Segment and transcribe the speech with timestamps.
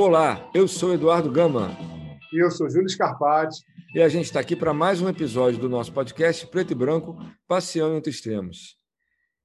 [0.00, 1.76] Olá, eu sou Eduardo Gama.
[2.32, 3.60] E eu sou Júlio Scarpati.
[3.94, 7.18] E a gente está aqui para mais um episódio do nosso podcast Preto e Branco,
[7.46, 8.78] Passeando entre Extremos.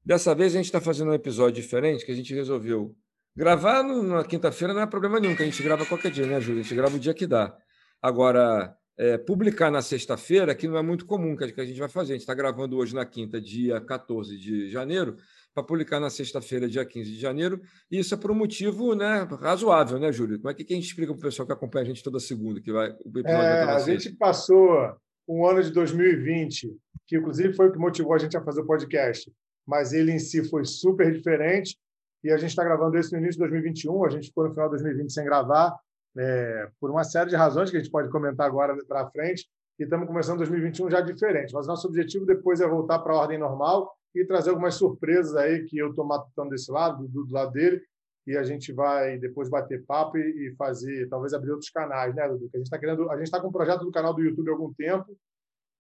[0.02, 2.96] Dessa vez a gente está fazendo um episódio diferente que a gente resolveu
[3.36, 6.62] gravar na quinta-feira não é problema nenhum, que a gente grava qualquer dia, né, Júlio?
[6.62, 7.54] A gente grava o dia que dá.
[8.02, 12.14] Agora, é, publicar na sexta-feira, que não é muito comum que a gente vai fazer.
[12.14, 15.18] A gente está gravando hoje na quinta, dia 14 de janeiro,
[15.56, 19.26] para publicar na sexta-feira, dia 15 de janeiro, e isso é por um motivo né,
[19.40, 20.38] razoável, né, Júlio?
[20.38, 22.60] Como é que a gente explica para o pessoal que acompanha a gente toda segunda,
[22.60, 24.94] que vai o episódio é, A gente passou
[25.26, 26.76] um ano de 2020,
[27.08, 29.32] que inclusive foi o que motivou a gente a fazer o podcast,
[29.66, 31.78] mas ele em si foi super diferente,
[32.22, 34.68] e a gente está gravando esse no início de 2021, a gente ficou no final
[34.68, 35.74] de 2020 sem gravar,
[36.18, 39.48] é, por uma série de razões que a gente pode comentar agora para frente,
[39.80, 41.54] e estamos começando 2021 já diferente.
[41.54, 45.66] Mas nosso objetivo depois é voltar para a ordem normal e trazer algumas surpresas aí
[45.66, 47.82] que eu estou matutando desse lado, do, do, lado dele,
[48.26, 52.28] e a gente vai depois bater papo e, e fazer, talvez abrir outros canais, né,
[52.28, 52.50] Dudu?
[52.54, 54.54] a gente está querendo, a gente está com um projeto do canal do YouTube há
[54.54, 55.18] algum tempo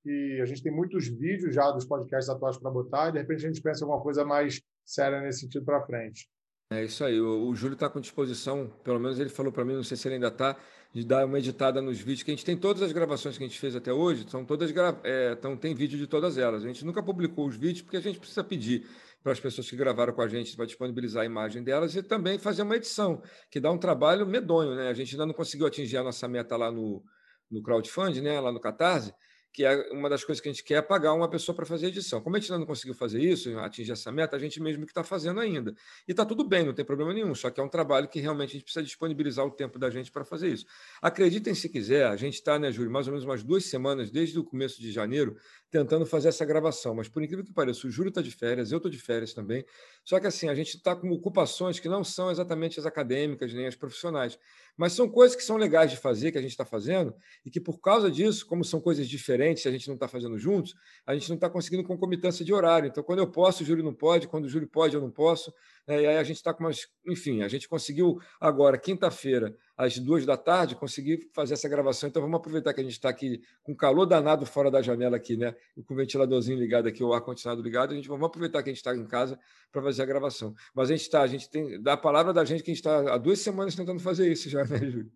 [0.05, 3.45] e a gente tem muitos vídeos já dos podcasts atuais para botar e de repente
[3.45, 6.29] a gente pensa em alguma coisa mais séria nesse sentido para frente.
[6.69, 7.19] É isso aí.
[7.21, 10.07] O, o Júlio está com disposição, pelo menos ele falou para mim, não sei se
[10.07, 10.57] ele ainda está,
[10.93, 13.47] de dar uma editada nos vídeos, que a gente tem todas as gravações que a
[13.47, 16.63] gente fez até hoje, são todas é, então tem vídeo de todas elas.
[16.63, 18.87] A gente nunca publicou os vídeos porque a gente precisa pedir
[19.21, 22.39] para as pessoas que gravaram com a gente para disponibilizar a imagem delas e também
[22.39, 23.21] fazer uma edição,
[23.51, 24.87] que dá um trabalho medonho, né?
[24.87, 27.03] A gente ainda não conseguiu atingir a nossa meta lá no,
[27.51, 28.39] no crowdfunding, né?
[28.39, 29.13] Lá no Catarse
[29.55, 31.87] que é uma das coisas que a gente quer é pagar uma pessoa para fazer
[31.87, 32.19] edição.
[32.19, 34.91] Como a gente ainda não conseguiu fazer isso, atingir essa meta, a gente mesmo que
[34.91, 35.73] está fazendo ainda.
[36.05, 38.49] E está tudo bem, não tem problema nenhum, só que é um trabalho que realmente
[38.49, 40.65] a gente precisa disponibilizar o tempo da gente para fazer isso.
[41.01, 44.37] Acreditem se quiser, a gente está, né, Júlio, mais ou menos umas duas semanas, desde
[44.37, 45.37] o começo de janeiro,
[45.75, 46.95] tentando fazer essa gravação.
[46.95, 49.65] Mas, por incrível que pareça, o Júlio está de férias, eu estou de férias também.
[50.05, 53.67] Só que, assim, a gente está com ocupações que não são exatamente as acadêmicas nem
[53.67, 54.39] as profissionais.
[54.77, 57.13] Mas são coisas que são legais de fazer, que a gente está fazendo,
[57.45, 60.75] e que por causa disso, como são coisas diferentes, a gente não está fazendo juntos,
[61.05, 62.87] a gente não está conseguindo concomitância de horário.
[62.87, 65.53] Então, quando eu posso, o Júlio não pode, quando o Júlio pode, eu não posso.
[65.85, 66.03] Né?
[66.03, 66.87] E aí a gente está com umas.
[67.05, 72.07] Enfim, a gente conseguiu agora, quinta-feira, às duas da tarde, conseguir fazer essa gravação.
[72.07, 75.35] Então, vamos aproveitar que a gente está aqui com calor danado fora da janela aqui,
[75.35, 75.53] né?
[75.85, 77.91] com o ventiladorzinho ligado aqui, o ar-condicionado ligado.
[77.91, 79.37] A gente vamos aproveitar que a gente está em casa
[79.71, 80.53] para fazer a gravação.
[80.73, 81.81] Mas a gente está, a gente tem.
[81.81, 84.49] Dá a palavra da gente que a gente está há duas semanas tentando fazer isso
[84.49, 85.11] já, né, Júlio?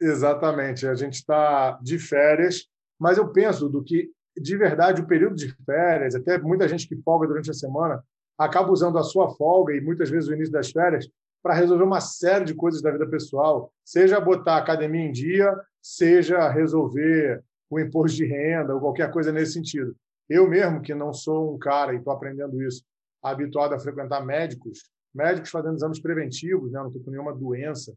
[0.00, 0.86] Exatamente.
[0.86, 2.66] A gente está de férias,
[2.98, 6.96] mas eu penso do que, de verdade, o período de férias, até muita gente que
[6.96, 8.02] folga durante a semana,
[8.38, 11.08] acaba usando a sua folga e muitas vezes o início das férias
[11.42, 15.54] para resolver uma série de coisas da vida pessoal, seja botar a academia em dia,
[15.80, 19.96] seja resolver o imposto de renda ou qualquer coisa nesse sentido.
[20.28, 22.84] Eu mesmo, que não sou um cara, e estou aprendendo isso,
[23.22, 26.80] habituado a frequentar médicos, médicos fazendo exames preventivos, né?
[26.80, 27.94] não estou com nenhuma doença,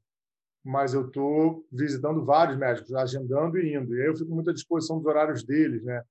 [0.64, 3.96] mas eu estou visitando vários médicos, agendando e indo.
[3.96, 5.84] E aí eu fico muito à disposição dos horários deles.
[5.84, 6.02] Né?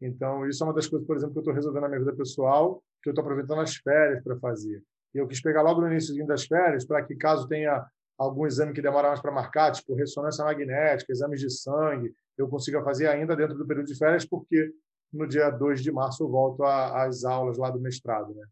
[0.00, 2.16] Então, isso é uma das coisas, por exemplo, que eu estou resolvendo na minha vida
[2.16, 4.82] pessoal, que eu estou aproveitando as férias para fazer.
[5.14, 7.86] Eu quis pegar logo no início das férias, para que, caso tenha
[8.18, 12.82] algum exame que demora mais para marcar, tipo ressonância magnética, exames de sangue, eu consiga
[12.82, 14.72] fazer ainda dentro do período de férias, porque
[15.12, 18.34] no dia 2 de março eu volto às aulas lá do mestrado.
[18.34, 18.46] Né?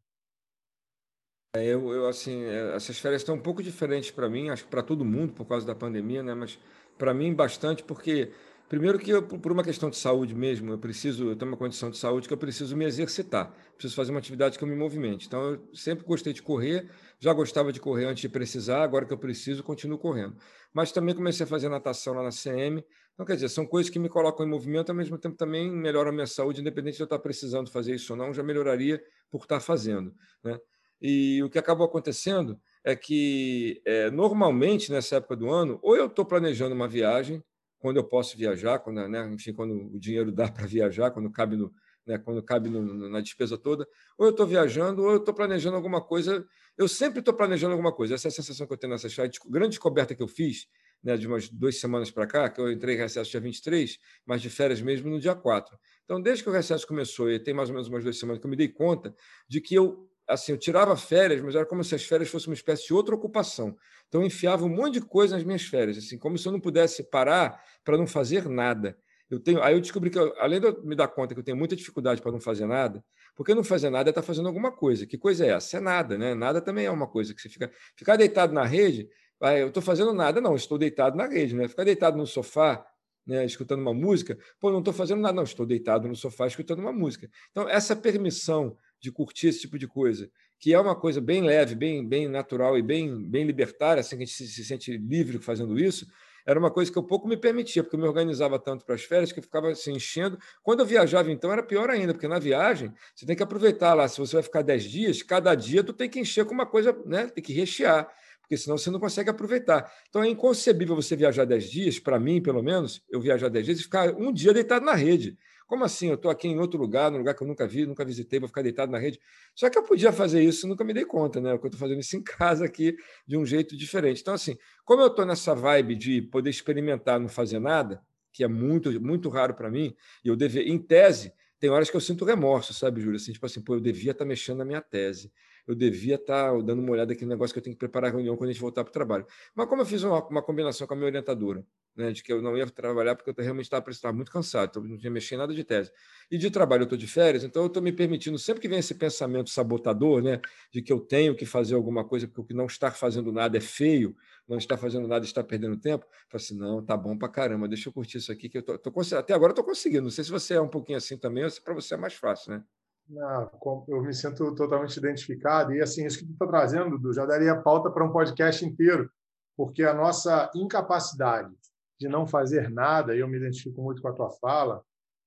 [1.56, 4.70] É, eu, eu, assim, é, essas férias estão um pouco diferentes para mim, acho que
[4.70, 6.34] para todo mundo, por causa da pandemia, né?
[6.34, 6.58] mas
[6.96, 8.32] para mim bastante, porque
[8.68, 11.88] Primeiro que eu, por uma questão de saúde mesmo, eu preciso, eu tenho uma condição
[11.88, 15.28] de saúde que eu preciso me exercitar, preciso fazer uma atividade que eu me movimente.
[15.28, 16.90] Então, eu sempre gostei de correr,
[17.20, 20.36] já gostava de correr antes de precisar, agora que eu preciso, continuo correndo.
[20.74, 22.84] Mas também comecei a fazer natação lá na CM.
[23.14, 26.10] Então, quer dizer, são coisas que me colocam em movimento, ao mesmo tempo também melhoram
[26.10, 29.00] a minha saúde, independente de eu estar precisando fazer isso ou não, já melhoraria
[29.30, 30.12] por estar fazendo.
[30.42, 30.58] Né?
[31.00, 36.06] E o que acabou acontecendo é que, é, normalmente, nessa época do ano, ou eu
[36.06, 37.44] estou planejando uma viagem,
[37.78, 41.56] quando eu posso viajar, quando, né, enfim, quando o dinheiro dá para viajar, quando cabe,
[41.56, 41.72] no,
[42.06, 43.86] né, quando cabe no, na despesa toda,
[44.16, 46.46] ou eu estou viajando, ou eu estou planejando alguma coisa.
[46.76, 48.14] Eu sempre estou planejando alguma coisa.
[48.14, 49.38] Essa é a sensação que eu tenho nessa chat.
[49.48, 50.66] Grande descoberta que eu fiz,
[51.02, 54.42] né, de umas duas semanas para cá, que eu entrei em recesso dia 23, mas
[54.42, 55.78] de férias mesmo no dia 4.
[56.04, 58.46] Então, desde que o recesso começou, e tem mais ou menos umas duas semanas que
[58.46, 59.14] eu me dei conta
[59.48, 62.54] de que eu assim, eu tirava férias, mas era como se as férias fossem uma
[62.54, 63.76] espécie de outra ocupação.
[64.08, 66.60] Então, eu enfiava um monte de coisa nas minhas férias, assim, como se eu não
[66.60, 68.96] pudesse parar para não fazer nada.
[69.28, 71.56] Eu tenho, aí eu descobri que, além de eu me dar conta que eu tenho
[71.56, 74.70] muita dificuldade para não fazer nada, porque não fazer nada é estar tá fazendo alguma
[74.70, 75.04] coisa.
[75.06, 75.78] Que coisa é essa?
[75.78, 76.34] É nada, né?
[76.34, 77.70] Nada também é uma coisa que você fica.
[77.96, 79.08] Ficar deitado na rede,
[79.40, 81.66] ah, eu estou fazendo nada, não, estou deitado na rede, né?
[81.66, 82.86] Ficar deitado no sofá,
[83.26, 86.78] né, escutando uma música, pô, não estou fazendo nada, não, estou deitado no sofá escutando
[86.78, 87.28] uma música.
[87.50, 91.74] Então, essa permissão de curtir esse tipo de coisa, que é uma coisa bem leve,
[91.74, 95.38] bem, bem natural e bem, bem libertária, assim, que a gente se, se sente livre
[95.38, 96.06] fazendo isso,
[96.46, 99.02] era uma coisa que eu pouco me permitia, porque eu me organizava tanto para as
[99.02, 100.38] férias que eu ficava se assim, enchendo.
[100.62, 104.06] Quando eu viajava, então, era pior ainda, porque na viagem você tem que aproveitar lá.
[104.06, 106.96] Se você vai ficar 10 dias, cada dia tu tem que encher com uma coisa,
[107.04, 107.26] né?
[107.26, 108.08] Tem que rechear,
[108.40, 109.92] porque senão você não consegue aproveitar.
[110.08, 113.80] Então é inconcebível você viajar 10 dias, para mim, pelo menos, eu viajar 10 dias
[113.80, 115.36] e ficar um dia deitado na rede.
[115.66, 116.08] Como assim?
[116.08, 118.48] Eu estou aqui em outro lugar, num lugar que eu nunca vi, nunca visitei, vou
[118.48, 119.18] ficar deitado na rede.
[119.54, 121.50] Só que eu podia fazer isso, nunca me dei conta, né?
[121.50, 122.96] Eu estou fazendo isso em casa aqui
[123.26, 124.20] de um jeito diferente.
[124.20, 128.00] Então, assim, como eu estou nessa vibe de poder experimentar, não fazer nada,
[128.32, 131.96] que é muito, muito raro para mim, e eu devia, em tese, tem horas que
[131.96, 133.16] eu sinto remorso, sabe, Júlio?
[133.16, 135.32] Assim, tipo assim, pô, eu devia estar tá mexendo na minha tese
[135.66, 138.10] eu devia estar tá dando uma olhada aqui no negócio que eu tenho que preparar
[138.10, 139.26] a reunião quando a gente voltar para o trabalho.
[139.54, 141.64] Mas como eu fiz uma, uma combinação com a minha orientadora,
[141.96, 144.98] né, de que eu não ia trabalhar porque eu realmente estava, muito cansado, então não
[144.98, 145.90] tinha mexido nada de tese.
[146.30, 148.78] E de trabalho eu estou de férias, então eu estou me permitindo, sempre que vem
[148.78, 150.40] esse pensamento sabotador, né,
[150.70, 153.56] de que eu tenho que fazer alguma coisa porque o que não estar fazendo nada
[153.56, 154.14] é feio,
[154.46, 157.66] não está fazendo nada está perdendo tempo, eu falo assim, não, tá bom para caramba,
[157.66, 160.02] deixa eu curtir isso aqui, que eu tô, tô até agora eu estou conseguindo.
[160.02, 162.14] Não sei se você é um pouquinho assim também, ou se para você é mais
[162.14, 162.64] fácil, né?
[163.08, 163.50] Não,
[163.88, 165.72] eu me sinto totalmente identificado.
[165.72, 169.10] E assim, isso que tu está trazendo, Dudu, já daria pauta para um podcast inteiro,
[169.56, 171.54] porque a nossa incapacidade
[171.98, 174.82] de não fazer nada, e eu me identifico muito com a tua fala,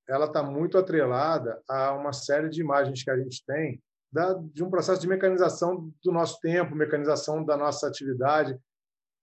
[0.08, 4.62] ela está muito atrelada a uma série de imagens que a gente tem da, de
[4.62, 8.58] um processo de mecanização do nosso tempo, mecanização da nossa atividade.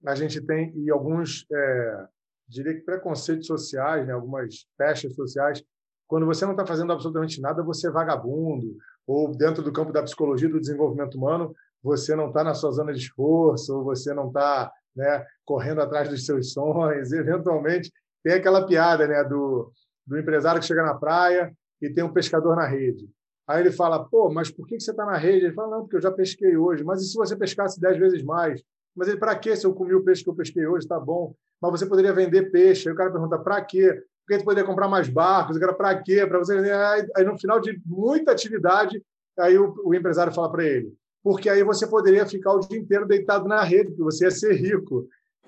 [0.06, 2.07] A gente tem e alguns, é,
[2.48, 5.63] diria que preconceitos sociais, né, algumas peças sociais
[6.07, 8.77] quando você não está fazendo absolutamente nada, você é vagabundo.
[9.06, 12.94] Ou dentro do campo da psicologia do desenvolvimento humano, você não está na sua zona
[12.94, 17.12] de esforço, ou você não está né, correndo atrás dos seus sonhos.
[17.13, 17.92] Eventualmente,
[18.24, 19.71] tem aquela piada né, do,
[20.06, 23.07] do empresário que chega na praia e tem um pescador na rede.
[23.48, 25.45] Aí ele fala, pô, mas por que você está na rede?
[25.45, 26.83] Ele fala, não, porque eu já pesquei hoje.
[26.83, 28.62] Mas e se você pescasse dez vezes mais?
[28.95, 30.86] Mas ele, para que se eu comi o peixe que eu pesquei hoje?
[30.86, 31.33] Está bom.
[31.62, 32.89] Mas você poderia vender peixe.
[32.89, 34.03] Aí o cara pergunta, para quê?
[34.27, 36.27] Porque a gente poderia comprar mais barcos, era para quê?
[36.27, 36.53] Para você.
[37.15, 39.01] Aí, no final de muita atividade,
[39.39, 40.94] aí o, o empresário fala para ele,
[41.24, 44.53] porque aí você poderia ficar o dia inteiro deitado na rede, porque você ia ser
[44.53, 45.07] rico.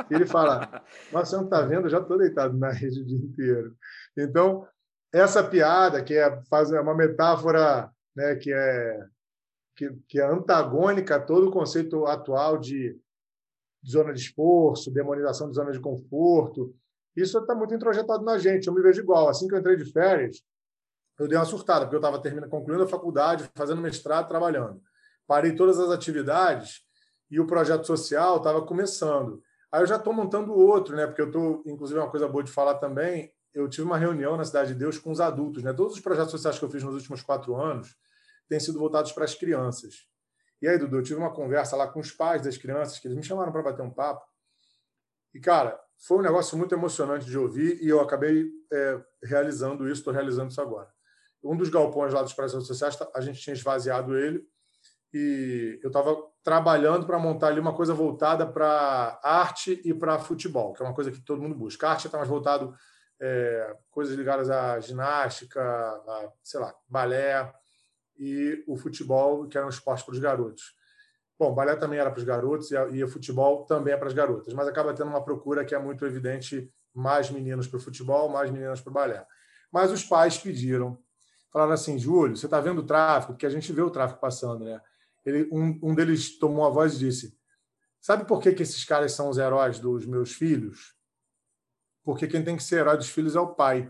[0.09, 0.81] E ele fala,
[1.11, 1.87] mas você não está vendo?
[1.87, 3.75] Eu já estou deitado na rede o dia inteiro.
[4.17, 4.65] Então,
[5.11, 9.05] essa piada, que é, faz, é uma metáfora né, que, é,
[9.75, 12.97] que, que é antagônica a todo o conceito atual de
[13.85, 16.73] zona de esforço, demonização de zona de conforto,
[17.15, 18.67] isso está muito introjetado na gente.
[18.67, 19.29] Eu me vejo igual.
[19.29, 20.41] Assim que eu entrei de férias,
[21.19, 24.81] eu dei uma surtada, porque eu estava terminando, concluindo a faculdade, fazendo mestrado, trabalhando.
[25.27, 26.81] Parei todas as atividades
[27.29, 29.43] e o projeto social estava começando.
[29.71, 31.05] Aí eu já estou montando outro, né?
[31.05, 33.31] Porque eu estou, inclusive, uma coisa boa de falar também.
[33.53, 35.73] Eu tive uma reunião na Cidade de Deus com os adultos, né?
[35.73, 37.95] Todos os projetos sociais que eu fiz nos últimos quatro anos
[38.47, 40.07] têm sido voltados para as crianças.
[40.61, 43.17] E aí, Dudu, eu tive uma conversa lá com os pais das crianças, que eles
[43.17, 44.25] me chamaram para bater um papo.
[45.33, 50.01] E, cara, foi um negócio muito emocionante de ouvir e eu acabei é, realizando isso,
[50.01, 50.89] estou realizando isso agora.
[51.43, 54.43] Um dos galpões lá dos projetos sociais, tá, a gente tinha esvaziado ele
[55.13, 60.73] e eu estava trabalhando para montar ali uma coisa voltada para arte e para futebol,
[60.73, 61.87] que é uma coisa que todo mundo busca.
[61.87, 62.73] A arte está mais voltado
[63.21, 67.51] é, coisas ligadas à ginástica, a, sei lá, balé
[68.17, 70.78] e o futebol, que era um esporte para os garotos.
[71.39, 74.53] Bom, balé também era para os garotos e, o futebol também é para as garotas,
[74.53, 78.51] mas acaba tendo uma procura que é muito evidente: mais meninos para o futebol, mais
[78.51, 79.25] meninas para o balé.
[79.71, 80.99] Mas os pais pediram,
[81.49, 83.31] falaram assim: Júlio, você está vendo o tráfico?
[83.31, 84.81] Porque a gente vê o tráfico passando, né?
[85.25, 87.39] Ele, um, um deles tomou a voz e disse:
[88.01, 90.93] Sabe por que, que esses caras são os heróis dos meus filhos?
[92.03, 93.89] Porque quem tem que ser herói dos filhos é o pai.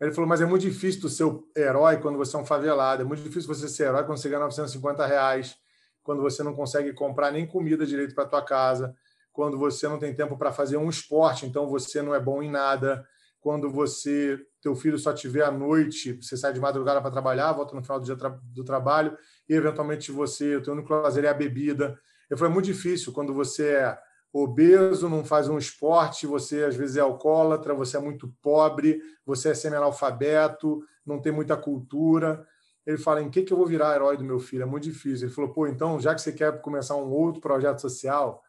[0.00, 3.04] Ele falou, mas é muito difícil ser o herói quando você é um favelado, é
[3.04, 5.56] muito difícil você ser herói quando você ganha 950 reais
[6.04, 8.94] quando você não consegue comprar nem comida direito para tua casa,
[9.32, 12.50] quando você não tem tempo para fazer um esporte, então você não é bom em
[12.50, 13.04] nada,
[13.40, 17.52] quando você teu filho só te vê à noite, você sai de madrugada para trabalhar,
[17.52, 19.16] volta no final do dia do trabalho
[19.48, 21.98] e eventualmente você, o teu único lazer é a bebida.
[22.30, 23.98] Eu falei, é muito difícil quando você é
[24.32, 29.50] obeso, não faz um esporte, você às vezes é alcoólatra, você é muito pobre, você
[29.50, 32.46] é semi-analfabeto, não tem muita cultura
[32.86, 34.62] ele fala: em que, que eu vou virar herói do meu filho?
[34.62, 35.26] É muito difícil.
[35.26, 38.42] Ele falou: pô, então, já que você quer começar um outro projeto social,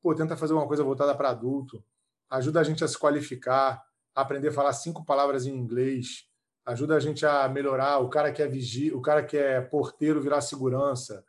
[0.00, 1.82] pô, tenta fazer uma coisa voltada para adulto.
[2.30, 3.82] Ajuda a gente a se qualificar,
[4.14, 6.26] a aprender a falar cinco palavras em inglês.
[6.64, 7.98] Ajuda a gente a melhorar.
[7.98, 11.24] O cara que é vigia, o cara que é porteiro virar segurança.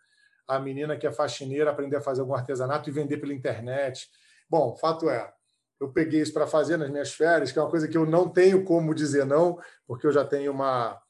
[0.48, 4.10] A menina que é faxineira aprender a fazer algum artesanato e vender pela internet.
[4.50, 5.34] Bom, fato é,
[5.80, 8.30] eu peguei isso para fazer nas minhas férias, que é uma coisa que eu não
[8.30, 11.02] tenho como dizer não, porque eu já tenho uma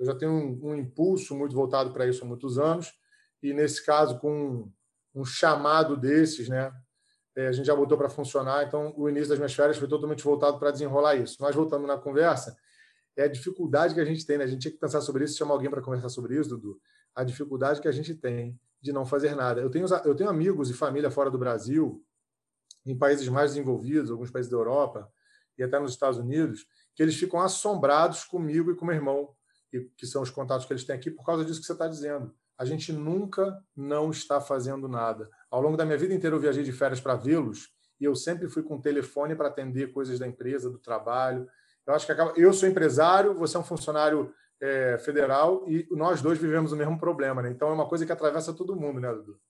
[0.00, 2.92] eu já tenho um, um impulso muito voltado para isso há muitos anos.
[3.42, 4.72] e nesse caso, com
[5.14, 6.72] um chamado desses, né?
[7.36, 10.24] É, a gente já botou para funcionar, então o início das minhas férias foi totalmente
[10.24, 11.36] voltado para desenrolar isso.
[11.40, 12.56] Mas voltando na conversa,
[13.16, 14.44] é a dificuldade que a gente tem, né?
[14.44, 16.80] A gente tinha que pensar sobre isso, chamar alguém para conversar sobre isso, Dudu.
[17.14, 19.60] A dificuldade que a gente tem de não fazer nada.
[19.60, 22.02] Eu tenho, eu tenho amigos e família fora do Brasil,
[22.86, 25.10] em países mais desenvolvidos, alguns países da Europa
[25.58, 29.34] e até nos Estados Unidos, que eles ficam assombrados comigo e com meu irmão,
[29.96, 32.34] que são os contatos que eles têm aqui, por causa disso que você está dizendo.
[32.58, 35.28] A gente nunca não está fazendo nada.
[35.50, 38.48] Ao longo da minha vida inteira, eu viajei de férias para vê-los e eu sempre
[38.48, 41.48] fui com telefone para atender coisas da empresa, do trabalho.
[41.86, 42.32] Eu acho que acaba...
[42.36, 46.98] eu sou empresário, você é um funcionário é, federal e nós dois vivemos o mesmo
[46.98, 47.50] problema, né?
[47.50, 49.40] Então é uma coisa que atravessa todo mundo, né, Dudu?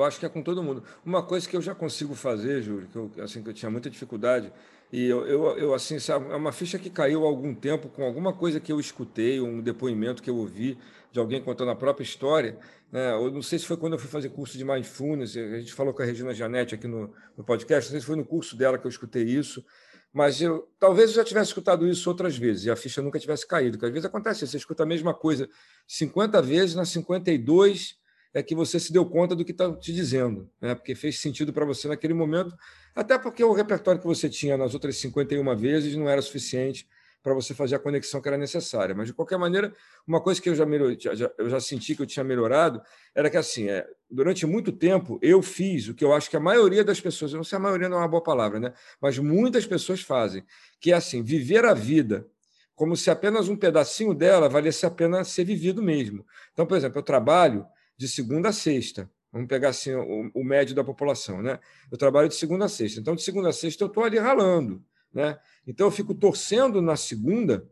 [0.00, 0.82] Eu acho que é com todo mundo.
[1.04, 3.88] Uma coisa que eu já consigo fazer, Júlio, que eu, assim, que eu tinha muita
[3.88, 4.52] dificuldade,
[4.92, 8.04] e eu, eu, eu, assim, sabe, é uma ficha que caiu há algum tempo com
[8.04, 10.76] alguma coisa que eu escutei, um depoimento que eu ouvi
[11.10, 12.58] de alguém contando a própria história.
[12.90, 13.10] Né?
[13.14, 15.94] Eu não sei se foi quando eu fui fazer curso de Mindfulness, a gente falou
[15.94, 18.76] com a Regina Janete aqui no, no podcast, não sei se foi no curso dela
[18.76, 19.64] que eu escutei isso,
[20.12, 23.46] mas eu, talvez eu já tivesse escutado isso outras vezes e a ficha nunca tivesse
[23.46, 25.48] caído, porque às vezes acontece, você escuta a mesma coisa
[25.88, 27.96] 50 vezes, na 52
[28.34, 30.74] é que você se deu conta do que está te dizendo, né?
[30.74, 32.56] porque fez sentido para você naquele momento,
[32.94, 36.88] até porque o repertório que você tinha nas outras 51 vezes não era suficiente
[37.22, 38.94] para você fazer a conexão que era necessária.
[38.94, 39.72] Mas, de qualquer maneira,
[40.06, 42.82] uma coisa que eu já, melhor, já, eu já senti que eu tinha melhorado
[43.14, 46.40] era que, assim, é, durante muito tempo, eu fiz o que eu acho que a
[46.40, 48.72] maioria das pessoas, eu não sei a maioria não é uma boa palavra, né?
[49.00, 50.44] mas muitas pessoas fazem,
[50.80, 52.26] que é assim, viver a vida
[52.74, 56.26] como se apenas um pedacinho dela valesse a pena ser vivido mesmo.
[56.52, 57.64] Então, por exemplo, eu trabalho
[58.02, 59.08] de segunda a sexta.
[59.30, 61.60] Vamos pegar assim o, o, médio da população, né?
[61.90, 62.98] Eu trabalho de segunda a sexta.
[62.98, 65.38] Então, de segunda a sexta, eu estou ali ralando, né?
[65.64, 67.64] Então, eu fico torcendo na segunda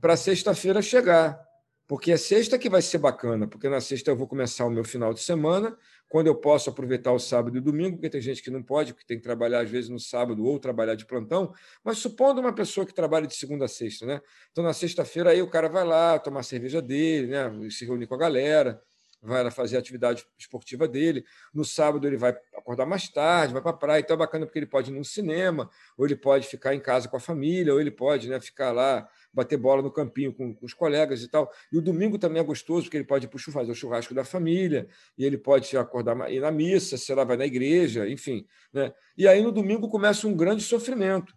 [0.00, 1.38] para sexta-feira chegar,
[1.86, 4.82] porque é sexta que vai ser bacana, porque na sexta eu vou começar o meu
[4.82, 5.76] final de semana,
[6.08, 8.94] quando eu posso aproveitar o sábado e o domingo, porque tem gente que não pode,
[8.94, 11.52] que tem que trabalhar às vezes no sábado ou trabalhar de plantão,
[11.84, 14.20] mas supondo uma pessoa que trabalha de segunda a sexta, né?
[14.50, 17.70] Então, na sexta-feira, aí o cara vai lá tomar a cerveja dele, né?
[17.70, 18.80] Se reunir com a galera,
[19.26, 21.24] vai fazer a atividade esportiva dele.
[21.52, 24.00] No sábado ele vai acordar mais tarde, vai para a praia.
[24.00, 27.08] Então é bacana porque ele pode ir num cinema, ou ele pode ficar em casa
[27.08, 30.64] com a família, ou ele pode né, ficar lá, bater bola no campinho com, com
[30.64, 31.50] os colegas e tal.
[31.72, 34.88] E o domingo também é gostoso, porque ele pode ir fazer o churrasco da família,
[35.18, 38.46] e ele pode acordar ir na missa, sei lá, vai na igreja, enfim.
[38.72, 38.92] Né?
[39.16, 41.34] E aí no domingo começa um grande sofrimento,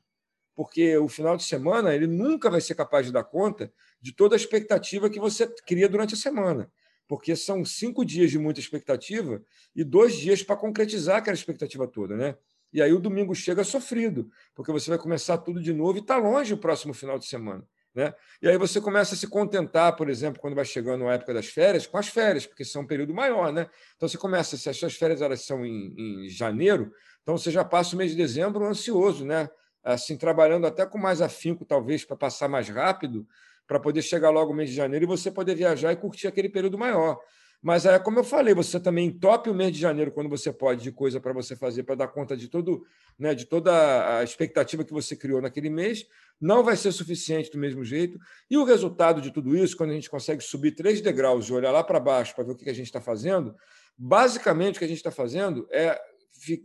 [0.56, 4.36] porque o final de semana ele nunca vai ser capaz de dar conta de toda
[4.36, 6.72] a expectativa que você cria durante a semana
[7.10, 9.42] porque são cinco dias de muita expectativa
[9.76, 12.38] e dois dias para concretizar aquela expectativa toda, né?
[12.72, 16.18] E aí o domingo chega sofrido, porque você vai começar tudo de novo e está
[16.18, 17.68] longe o próximo final de semana.
[17.96, 18.14] Né?
[18.40, 21.48] E aí você começa a se contentar, por exemplo, quando vai chegando a época das
[21.48, 23.68] férias, com as férias, porque são um período maior, né?
[23.96, 27.66] Então você começa, se as suas férias elas são em, em janeiro, então você já
[27.66, 29.50] passa o mês de dezembro ansioso, né?
[29.84, 33.28] Assim, trabalhando até com mais afinco, talvez, para passar mais rápido,
[33.70, 36.50] para poder chegar logo no mês de janeiro e você poder viajar e curtir aquele
[36.50, 37.20] período maior.
[37.62, 40.82] Mas é como eu falei, você também entope o mês de janeiro quando você pode
[40.82, 42.84] de coisa para você fazer para dar conta de todo,
[43.18, 46.08] né, de toda a expectativa que você criou naquele mês,
[46.42, 48.18] não vai ser suficiente do mesmo jeito.
[48.50, 51.72] E o resultado de tudo isso, quando a gente consegue subir três degraus e olhar
[51.72, 53.54] lá para baixo para ver o que a gente está fazendo,
[53.96, 55.96] basicamente o que a gente está fazendo é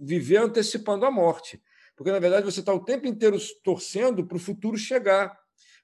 [0.01, 1.61] viver antecipando a morte.
[1.97, 5.37] Porque, na verdade, você está o tempo inteiro torcendo para o futuro chegar.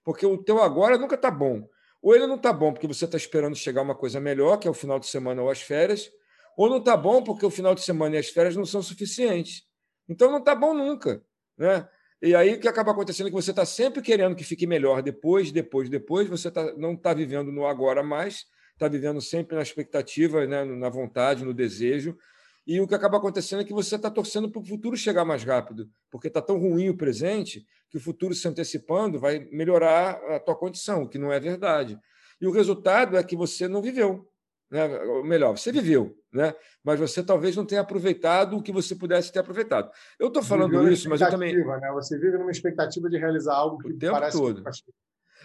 [0.04, 1.68] Porque o teu agora nunca está bom.
[2.02, 4.70] Ou ele não está bom porque você está esperando chegar uma coisa melhor, que é
[4.70, 6.10] o final de semana ou as férias,
[6.56, 9.62] ou não está bom porque o final de semana e as férias não são suficientes.
[10.08, 11.22] Então não está bom nunca.
[11.58, 11.86] Né?
[12.22, 15.02] E aí o que acaba acontecendo é que você está sempre querendo que fique melhor
[15.02, 19.62] depois, depois, depois, você tá, não está vivendo no agora mais, está vivendo sempre na
[19.62, 22.16] expectativa, né, na vontade, no desejo.
[22.70, 25.42] E o que acaba acontecendo é que você está torcendo para o futuro chegar mais
[25.42, 30.38] rápido, porque está tão ruim o presente que o futuro se antecipando vai melhorar a
[30.38, 31.98] tua condição, o que não é verdade.
[32.40, 34.24] E o resultado é que você não viveu.
[34.70, 34.86] Né?
[35.02, 36.54] Ou melhor, você viveu, né?
[36.84, 39.90] mas você talvez não tenha aproveitado o que você pudesse ter aproveitado.
[40.16, 41.52] Eu estou falando isso, mas eu também.
[41.52, 41.90] Né?
[41.94, 44.62] Você vive numa expectativa de realizar algo que o tempo parece todo.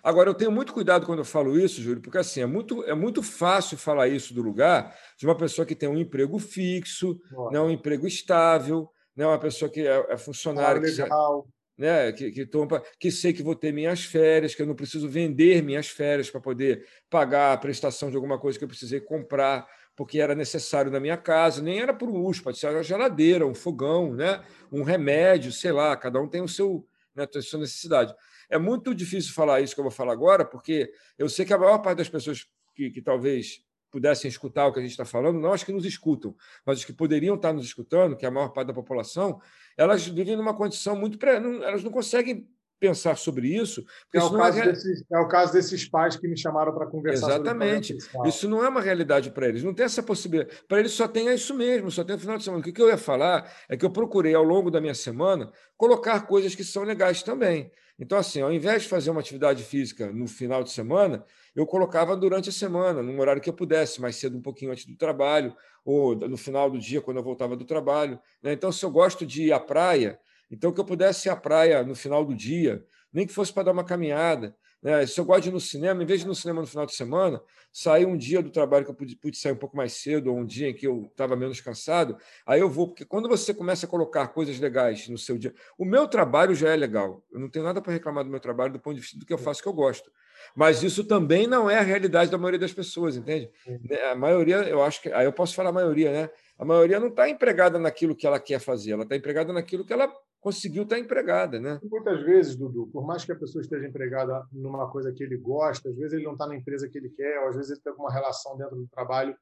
[0.03, 2.93] Agora, eu tenho muito cuidado quando eu falo isso, Júlio, porque assim, é muito, é
[2.93, 7.19] muito fácil falar isso do lugar de uma pessoa que tem um emprego fixo,
[7.51, 10.81] né, um emprego estável, né, uma pessoa que é, é funcionário.
[10.81, 11.47] legal
[11.77, 15.09] né, que, que, tompa, que sei que vou ter minhas férias, que eu não preciso
[15.09, 19.67] vender minhas férias para poder pagar a prestação de alguma coisa que eu precisei comprar
[19.95, 23.53] porque era necessário na minha casa, nem era por luxo, pode ser uma geladeira, um
[23.53, 26.85] fogão, né, um remédio, sei lá, cada um tem o seu,
[27.15, 28.13] né, a sua necessidade.
[28.49, 31.57] É muito difícil falar isso que eu vou falar agora, porque eu sei que a
[31.57, 35.39] maior parte das pessoas que, que talvez pudessem escutar o que a gente está falando,
[35.39, 36.35] não as que nos escutam,
[36.65, 39.39] mas os que poderiam estar nos escutando, que é a maior parte da população,
[39.77, 41.17] elas vivem numa condição muito.
[41.25, 43.83] Elas não conseguem pensar sobre isso.
[44.13, 44.65] É o, caso é...
[44.65, 47.97] Desses, é o caso desses pais que me chamaram para conversar Exatamente.
[48.25, 50.57] isso não é uma realidade para eles, não tem essa possibilidade.
[50.67, 52.61] Para eles só tem isso mesmo, só tem o final de semana.
[52.61, 56.21] O que eu ia falar é que eu procurei, ao longo da minha semana, colocar
[56.27, 57.71] coisas que são legais também.
[57.97, 61.23] Então, assim, ao invés de fazer uma atividade física no final de semana,
[61.55, 64.85] eu colocava durante a semana, num horário que eu pudesse, mais cedo, um pouquinho antes
[64.85, 65.55] do trabalho,
[65.85, 68.19] ou no final do dia, quando eu voltava do trabalho.
[68.43, 68.51] Né?
[68.51, 71.83] Então, se eu gosto de ir à praia, então, que eu pudesse ir à praia
[71.83, 74.55] no final do dia, nem que fosse para dar uma caminhada.
[74.81, 75.05] Né?
[75.07, 76.85] Se eu gosto de ir no cinema, em vez de ir no cinema no final
[76.85, 79.93] de semana, sair um dia do trabalho que eu pude, pude sair um pouco mais
[79.93, 83.27] cedo, ou um dia em que eu estava menos cansado, aí eu vou, porque quando
[83.27, 85.53] você começa a colocar coisas legais no seu dia.
[85.77, 87.23] O meu trabalho já é legal.
[87.31, 89.33] Eu não tenho nada para reclamar do meu trabalho do ponto de vista do que
[89.33, 90.11] eu faço que eu gosto.
[90.55, 93.49] Mas isso também não é a realidade da maioria das pessoas, entende?
[93.65, 94.01] Né?
[94.11, 95.11] A maioria, eu acho que.
[95.11, 96.29] Aí eu posso falar a maioria, né?
[96.57, 99.93] A maioria não está empregada naquilo que ela quer fazer, ela está empregada naquilo que
[99.93, 101.79] ela conseguiu estar empregada, né?
[101.83, 105.89] Muitas vezes, Dudu, por mais que a pessoa esteja empregada numa coisa que ele gosta,
[105.89, 107.91] às vezes ele não está na empresa que ele quer, ou às vezes ele tem
[107.91, 109.35] alguma relação dentro do trabalho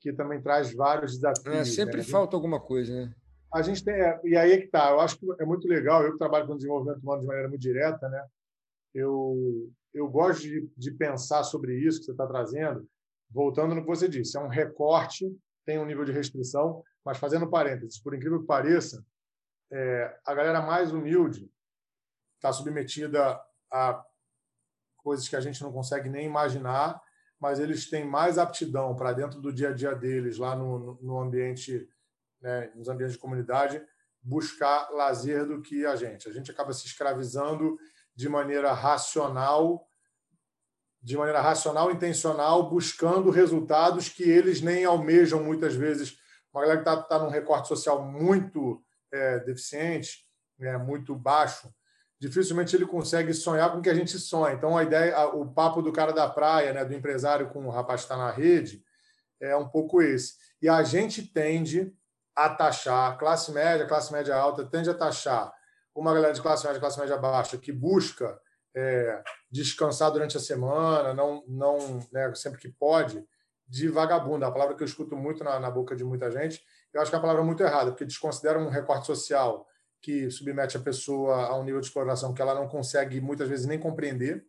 [0.00, 1.54] que também traz vários desafios.
[1.54, 2.04] É, sempre né?
[2.04, 3.14] falta alguma coisa, né?
[3.52, 4.90] A gente tem, é, e aí é que tá.
[4.90, 6.02] Eu acho que é muito legal.
[6.02, 8.24] Eu que trabalho com desenvolvimento humano de maneira muito direta, né?
[8.94, 12.86] Eu eu gosto de, de pensar sobre isso que você está trazendo.
[13.30, 15.24] Voltando no que você disse, é um recorte,
[15.64, 19.04] tem um nível de restrição, mas fazendo parênteses, por incrível que pareça,
[19.70, 21.50] é, a galera mais humilde
[22.36, 23.40] está submetida
[23.70, 24.04] a
[24.98, 27.00] coisas que a gente não consegue nem imaginar,
[27.38, 31.20] mas eles têm mais aptidão para dentro do dia a dia deles, lá no, no
[31.20, 31.88] ambiente,
[32.40, 33.84] né, nos ambientes de comunidade,
[34.22, 36.28] buscar lazer do que a gente.
[36.28, 37.78] A gente acaba se escravizando
[38.14, 39.86] de maneira racional,
[41.04, 46.16] de maneira racional, intencional, buscando resultados que eles nem almejam muitas vezes.
[46.50, 50.24] Uma galera que está tá num recorte social muito é, deficiente,
[50.58, 51.68] é, muito baixo,
[52.18, 54.54] dificilmente ele consegue sonhar com o que a gente sonha.
[54.54, 58.00] Então, a ideia, o papo do cara da praia, né, do empresário com o rapaz
[58.00, 58.82] que está na rede,
[59.38, 60.32] é um pouco esse.
[60.62, 61.92] E a gente tende
[62.34, 65.52] a taxar, classe média, classe média alta, tende a taxar
[65.94, 68.40] uma galera de classe média, classe média baixa, que busca
[68.74, 73.24] é, descansar durante a semana, não, não né, sempre que pode,
[73.66, 74.44] de vagabundo.
[74.44, 76.62] A palavra que eu escuto muito na, na boca de muita gente
[76.94, 79.66] eu acho que é uma palavra muito errada, porque desconsidera um recorte social
[80.00, 83.66] que submete a pessoa a um nível de exploração que ela não consegue muitas vezes
[83.66, 84.46] nem compreender,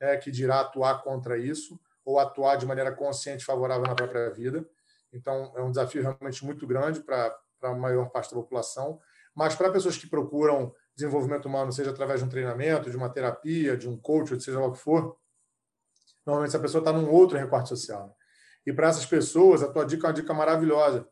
[0.00, 4.66] é, que dirá atuar contra isso ou atuar de maneira consciente favorável na própria vida.
[5.12, 8.98] Então, é um desafio realmente muito grande para a maior parte da população.
[9.34, 13.76] Mas para pessoas que procuram desenvolvimento humano, seja através de um treinamento, de uma terapia,
[13.76, 15.16] de um coach, ou seja lá o que for,
[16.24, 18.16] normalmente essa pessoa está num outro recorte social.
[18.66, 21.06] E para essas pessoas, a tua dica é uma dica maravilhosa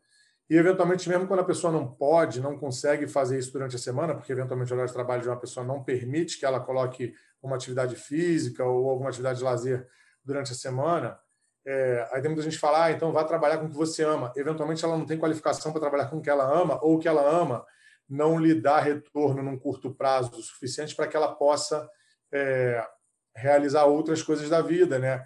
[0.50, 4.16] e, eventualmente, mesmo quando a pessoa não pode, não consegue fazer isso durante a semana,
[4.16, 7.54] porque, eventualmente, o horário de trabalho de uma pessoa não permite que ela coloque uma
[7.54, 9.86] atividade física ou alguma atividade de lazer
[10.24, 11.16] durante a semana,
[11.64, 14.32] é, aí tem muita gente falar, ah, então vá trabalhar com o que você ama.
[14.34, 17.06] Eventualmente, ela não tem qualificação para trabalhar com o que ela ama, ou o que
[17.06, 17.64] ela ama
[18.10, 21.88] não lhe dá retorno num curto prazo suficiente para que ela possa
[22.32, 22.84] é,
[23.36, 25.24] realizar outras coisas da vida, né?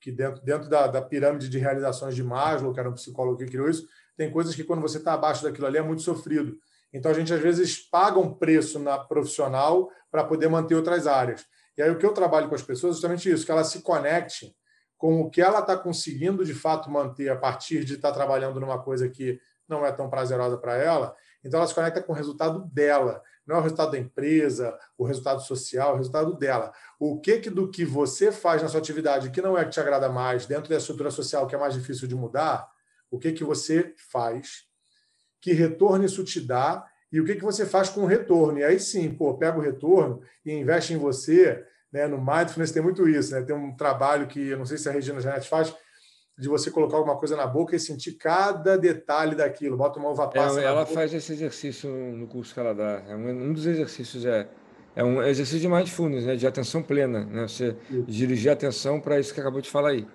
[0.00, 3.46] Que dentro, dentro da, da pirâmide de realizações de Maslow, que era um psicólogo que
[3.46, 6.58] criou isso, tem coisas que quando você está abaixo daquilo ali é muito sofrido.
[6.92, 11.46] Então a gente às vezes paga um preço na profissional para poder manter outras áreas.
[11.76, 13.82] E aí o que eu trabalho com as pessoas é justamente isso, que ela se
[13.82, 14.54] conecte
[14.96, 18.58] com o que ela está conseguindo de fato manter a partir de estar tá trabalhando
[18.58, 21.14] numa coisa que não é tão prazerosa para ela.
[21.44, 25.04] Então ela se conecta com o resultado dela, não é o resultado da empresa, o
[25.04, 26.72] resultado social, é o resultado dela.
[26.98, 29.80] O que, que do que você faz na sua atividade que não é que te
[29.80, 32.68] agrada mais, dentro da estrutura social que é mais difícil de mudar,
[33.10, 34.64] o que, que você faz,
[35.40, 38.58] que retorno isso te dá e o que, que você faz com o retorno.
[38.58, 41.64] E aí sim, pô, pega o retorno e investe em você.
[41.90, 42.06] Né?
[42.06, 43.42] No Mindfulness tem muito isso, né?
[43.42, 45.74] tem um trabalho que eu não sei se a Regina Janete faz,
[46.38, 49.76] de você colocar alguma coisa na boca e sentir cada detalhe daquilo.
[49.76, 50.60] Bota uma uva passa.
[50.60, 53.02] É, ela faz esse exercício no curso que ela dá.
[53.08, 54.48] É um, um dos exercícios é,
[54.94, 56.36] é um exercício de mindfulness, né?
[56.36, 57.24] de atenção plena.
[57.24, 57.48] Né?
[57.48, 58.02] Você isso.
[58.04, 60.06] dirigir a atenção para isso que acabou de falar aí.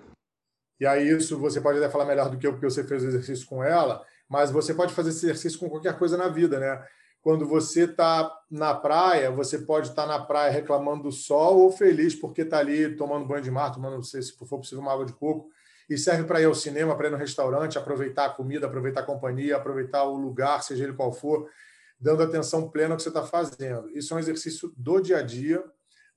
[0.80, 3.08] E aí isso você pode até falar melhor do que eu, porque você fez o
[3.08, 6.82] exercício com ela, mas você pode fazer esse exercício com qualquer coisa na vida, né?
[7.20, 11.70] Quando você está na praia, você pode estar tá na praia reclamando do sol ou
[11.70, 15.12] feliz porque está ali tomando banho de mar, tomando, se for possível, uma água de
[15.12, 15.48] coco.
[15.88, 19.04] E serve para ir ao cinema, para ir no restaurante, aproveitar a comida, aproveitar a
[19.04, 21.48] companhia, aproveitar o lugar, seja ele qual for,
[22.00, 23.90] dando atenção plena ao que você está fazendo.
[23.90, 25.62] Isso é um exercício do dia a dia,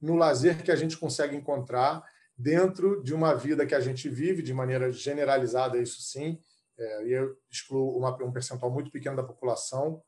[0.01, 2.03] no lazer que a gente consegue encontrar
[2.37, 6.39] dentro de uma vida que a gente vive de maneira generalizada, isso sim,
[6.77, 10.01] é, e eu excluo uma, um percentual muito pequeno da população.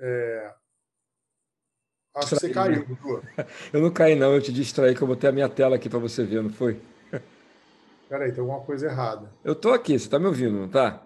[0.00, 0.52] É...
[2.16, 3.22] Acho que você caiu, Dudu.
[3.72, 6.00] Eu não caí, não, eu te distraí, que eu botei a minha tela aqui para
[6.00, 6.80] você ver, não foi?
[8.08, 9.30] Peraí, tem alguma coisa errada.
[9.44, 11.02] Eu estou aqui, você está me ouvindo, não está?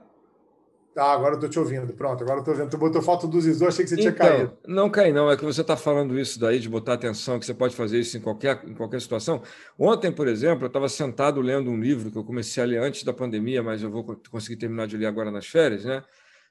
[0.97, 1.93] Ah, agora eu estou te ouvindo.
[1.95, 2.71] Pronto, agora eu estou vendo.
[2.71, 4.59] Tu botou foto do Zizu, achei que você então, tinha caído.
[4.67, 5.31] Não caí, não.
[5.31, 8.17] É que você está falando isso daí, de botar atenção, que você pode fazer isso
[8.19, 9.43] em qualquer, em qualquer situação.
[9.79, 13.05] Ontem, por exemplo, eu estava sentado lendo um livro que eu comecei a ler antes
[13.05, 16.05] da pandemia, mas eu vou conseguir terminar de ler agora nas férias, né?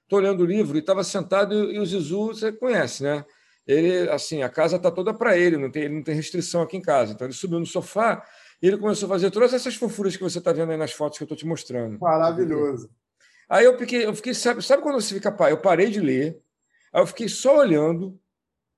[0.04, 3.24] Estou lendo o livro e estava sentado e, o Zizu, você conhece, né?
[3.68, 6.76] Ele, assim, a casa está toda para ele, não tem, ele não tem restrição aqui
[6.76, 7.14] em casa.
[7.14, 8.24] Então ele subiu no sofá
[8.62, 11.18] e ele começou a fazer todas essas fofuras que você está vendo aí nas fotos
[11.18, 12.00] que eu estou te mostrando.
[12.00, 12.90] Maravilhoso.
[13.50, 15.52] Aí eu fiquei, eu fiquei sabe, sabe quando você fica pai?
[15.52, 16.42] Eu parei de ler,
[16.94, 18.18] aí eu fiquei só olhando,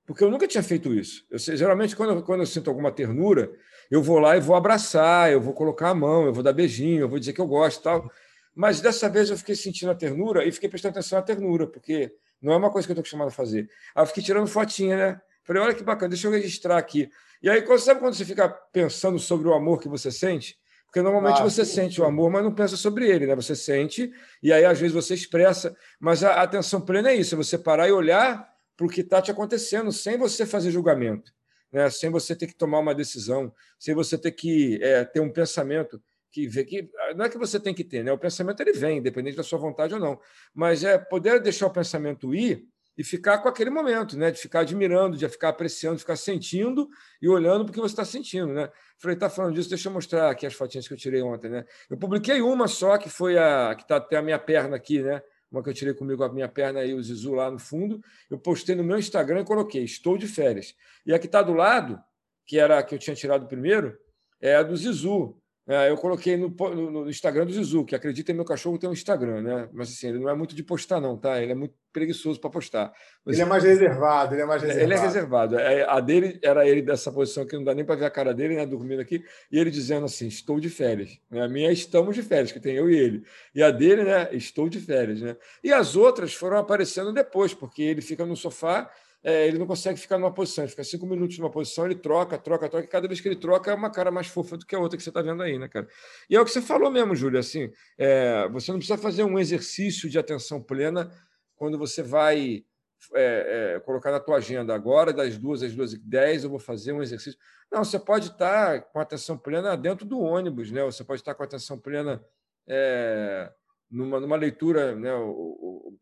[0.06, 1.26] porque eu nunca tinha feito isso.
[1.30, 3.52] Eu, geralmente, quando eu, quando eu sinto alguma ternura,
[3.92, 7.02] eu vou lá e vou abraçar, eu vou colocar a mão, eu vou dar beijinho,
[7.02, 8.12] eu vou dizer que eu gosto e tal.
[8.56, 12.14] Mas dessa vez eu fiquei sentindo a ternura e fiquei prestando atenção na ternura, porque
[12.42, 13.70] não é uma coisa que eu estou acostumado a fazer.
[13.96, 15.22] Aí eu fiquei tirando fotinha, né?
[15.44, 17.10] Falei, olha que bacana, deixa eu registrar aqui.
[17.42, 20.58] E aí, sabe quando você fica pensando sobre o amor que você sente?
[20.94, 23.36] Porque normalmente ah, você sim, sente o amor, mas não pensa sobre ele, né?
[23.36, 24.12] Você sente,
[24.44, 27.88] e aí às vezes você expressa, mas a atenção plena é isso: é você parar
[27.88, 31.34] e olhar para o que está te acontecendo, sem você fazer julgamento,
[31.72, 31.90] né?
[31.90, 36.00] sem você ter que tomar uma decisão, sem você ter que é, ter um pensamento
[36.32, 38.12] que vê que não é que você tem que ter, né?
[38.12, 40.20] O pensamento ele vem, independente da sua vontade ou não,
[40.54, 44.32] mas é poder deixar o pensamento ir e ficar com aquele momento, né?
[44.32, 46.88] De ficar admirando, de ficar apreciando, de ficar sentindo
[47.22, 48.70] e olhando porque você está sentindo, né?
[48.98, 51.66] Falei, tá falando disso, deixa eu mostrar aqui as fotinhas que eu tirei ontem, né?
[51.90, 55.22] Eu publiquei uma só, que foi a que está até a minha perna aqui, né?
[55.52, 58.02] Uma que eu tirei comigo, a minha perna e o Zizu lá no fundo.
[58.30, 60.74] Eu postei no meu Instagram e coloquei, estou de férias.
[61.06, 62.00] E a que está do lado,
[62.46, 63.98] que era a que eu tinha tirado primeiro,
[64.42, 65.40] é a do Zizu.
[65.66, 68.94] É, eu coloquei no, no, Instagram do Zizu, que acredita em meu cachorro tem um
[68.94, 69.70] Instagram, né?
[69.72, 71.42] Mas assim, ele não é muito de postar, não, tá?
[71.42, 72.92] Ele é muito preguiçoso para postar.
[73.26, 74.86] Mas, ele é mais reservado, ele é mais reservado.
[74.86, 75.60] Ele é reservado.
[75.60, 78.34] É, a dele era ele dessa posição que não dá nem para ver a cara
[78.34, 78.66] dele, né?
[78.66, 81.18] Dormindo aqui, e ele dizendo assim: estou de férias.
[81.32, 83.24] A minha é estamos de férias, que tem eu e ele.
[83.56, 84.28] E a dele, né?
[84.34, 85.38] Estou de férias, né?
[85.64, 88.92] E as outras foram aparecendo depois, porque ele fica no sofá
[89.24, 92.38] é, ele não consegue ficar numa posição, ele fica cinco minutos numa posição, ele troca,
[92.38, 94.76] troca, troca, e cada vez que ele troca é uma cara mais fofa do que
[94.76, 95.88] a outra que você está vendo aí, né, cara?
[96.30, 99.40] E é o que você falou mesmo, Júlio, assim, é, você não precisa fazer um
[99.40, 101.10] exercício de atenção plena
[101.56, 102.66] quando você vai
[103.14, 106.60] é, é, colocar na tua agenda agora, das duas às duas e dez, eu vou
[106.60, 107.40] fazer um exercício.
[107.72, 110.84] Não, você pode estar com atenção plena dentro do ônibus, né?
[110.84, 112.24] Você pode estar com atenção plena
[112.68, 113.52] é,
[113.90, 115.10] numa, numa leitura, né?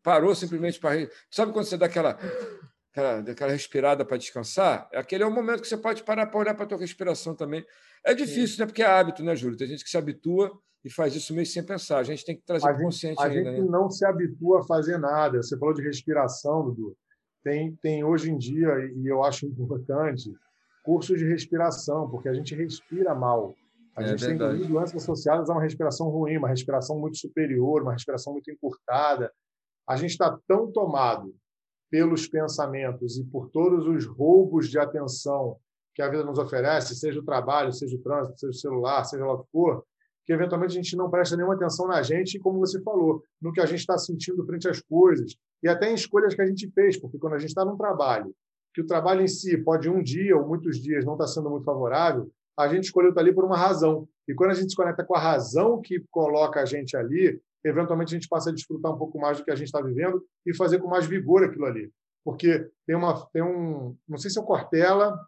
[0.02, 1.08] Parou simplesmente para.
[1.30, 2.18] Sabe quando você dá aquela
[2.92, 6.54] aquela, aquela respirada para descansar, aquele é o momento que você pode parar para olhar
[6.54, 7.64] para a tua respiração também.
[8.04, 8.60] É difícil, Sim.
[8.60, 8.66] né?
[8.66, 9.56] Porque é hábito, né, Júlio?
[9.56, 10.52] Tem gente que se habitua
[10.84, 11.98] e faz isso meio sem pensar.
[11.98, 13.50] A gente tem que trazer a consciente gente, ainda.
[13.50, 13.70] A gente né?
[13.70, 15.42] não se habitua a fazer nada.
[15.42, 16.94] Você falou de respiração, Dudu.
[17.42, 20.30] Tem, tem hoje em dia, e eu acho importante,
[20.84, 23.54] cursos de respiração, porque a gente respira mal.
[23.96, 24.58] A é gente verdade.
[24.60, 29.32] tem doenças associadas a uma respiração ruim, uma respiração muito superior, uma respiração muito encurtada.
[29.88, 31.34] A gente está tão tomado
[31.92, 35.58] pelos pensamentos e por todos os roubos de atenção
[35.94, 39.26] que a vida nos oferece, seja o trabalho, seja o trânsito, seja o celular, seja
[39.26, 39.84] lá o que for,
[40.24, 43.60] que eventualmente a gente não presta nenhuma atenção na gente, como você falou, no que
[43.60, 46.98] a gente está sentindo frente às coisas, e até em escolhas que a gente fez,
[46.98, 48.34] porque quando a gente está num trabalho,
[48.72, 51.50] que o trabalho em si pode um dia ou muitos dias não estar tá sendo
[51.50, 54.08] muito favorável, a gente escolheu estar ali por uma razão.
[54.26, 58.14] E quando a gente se conecta com a razão que coloca a gente ali, eventualmente
[58.14, 60.54] a gente passa a desfrutar um pouco mais do que a gente está vivendo e
[60.54, 61.92] fazer com mais vigor aquilo ali.
[62.24, 65.18] Porque tem, uma, tem um, não sei se é o Cortella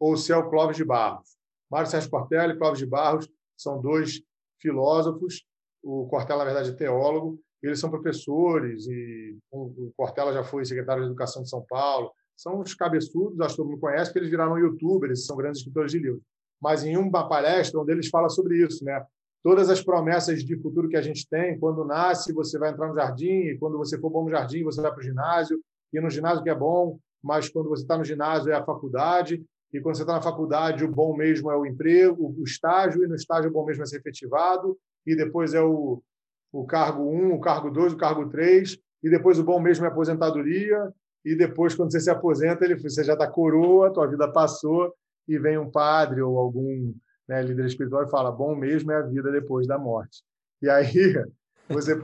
[0.00, 1.36] ou se é o Clóvis de Barros.
[1.70, 4.22] Mário Sérgio Cortella e Clóvis de Barros são dois
[4.60, 5.44] filósofos.
[5.82, 7.40] O Cortella, na verdade, é teólogo.
[7.62, 12.12] Eles são professores e o Cortella já foi secretário de Educação de São Paulo.
[12.36, 15.92] São os cabeçudos, acho que todo mundo conhece, porque eles viraram youtubers, são grandes escritores
[15.92, 16.22] de livros.
[16.60, 19.04] Mas em uma palestra, um deles fala sobre isso, né?
[19.44, 21.58] Todas as promessas de futuro que a gente tem.
[21.58, 24.80] Quando nasce, você vai entrar no jardim, e quando você for bom no jardim, você
[24.80, 25.60] vai para o ginásio,
[25.92, 29.44] e no ginásio que é bom, mas quando você está no ginásio é a faculdade,
[29.70, 33.06] e quando você está na faculdade, o bom mesmo é o emprego, o estágio, e
[33.06, 36.02] no estágio o bom mesmo é ser efetivado, e depois é o,
[36.50, 39.88] o cargo 1, o cargo 2, o cargo 3, e depois o bom mesmo é
[39.88, 40.90] a aposentadoria,
[41.22, 44.94] e depois, quando você se aposenta, ele, você já está coroa, tua vida passou,
[45.28, 46.94] e vem um padre ou algum
[47.28, 50.22] né, líder espiritual, e fala: bom mesmo é a vida depois da morte.
[50.62, 51.14] E aí,
[51.68, 52.02] você,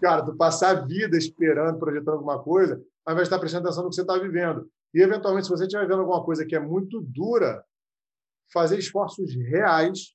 [0.00, 3.84] cara, tu passar a vida esperando, projetando alguma coisa, ao invés de estar prestando atenção
[3.84, 4.68] no que você está vivendo.
[4.94, 7.62] E, eventualmente, se você estiver vivendo alguma coisa que é muito dura,
[8.52, 10.14] fazer esforços reais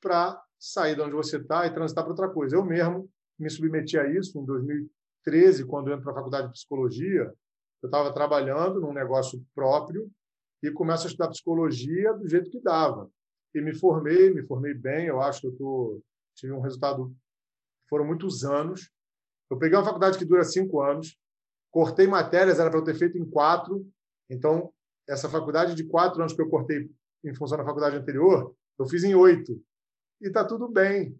[0.00, 2.56] para sair de onde você está e transitar para outra coisa.
[2.56, 6.52] Eu mesmo me submeti a isso em 2013, quando eu entro para a faculdade de
[6.52, 7.32] psicologia.
[7.82, 10.10] Eu estava trabalhando num negócio próprio
[10.62, 13.10] e começo a estudar psicologia do jeito que dava.
[13.54, 15.06] E me formei, me formei bem.
[15.06, 16.02] Eu acho que eu tô,
[16.34, 17.14] tive um resultado.
[17.88, 18.90] Foram muitos anos.
[19.50, 21.18] Eu peguei uma faculdade que dura cinco anos,
[21.72, 23.84] cortei matérias, era para eu ter feito em quatro.
[24.28, 24.72] Então,
[25.08, 26.88] essa faculdade de quatro anos que eu cortei
[27.24, 29.60] em função da faculdade anterior, eu fiz em oito.
[30.20, 31.18] E está tudo bem.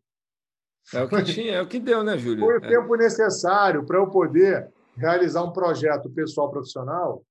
[0.95, 2.45] É o que tinha, é o que deu, né, Júlio?
[2.45, 2.69] Foi o é.
[2.69, 7.25] tempo necessário para eu poder realizar um projeto pessoal profissional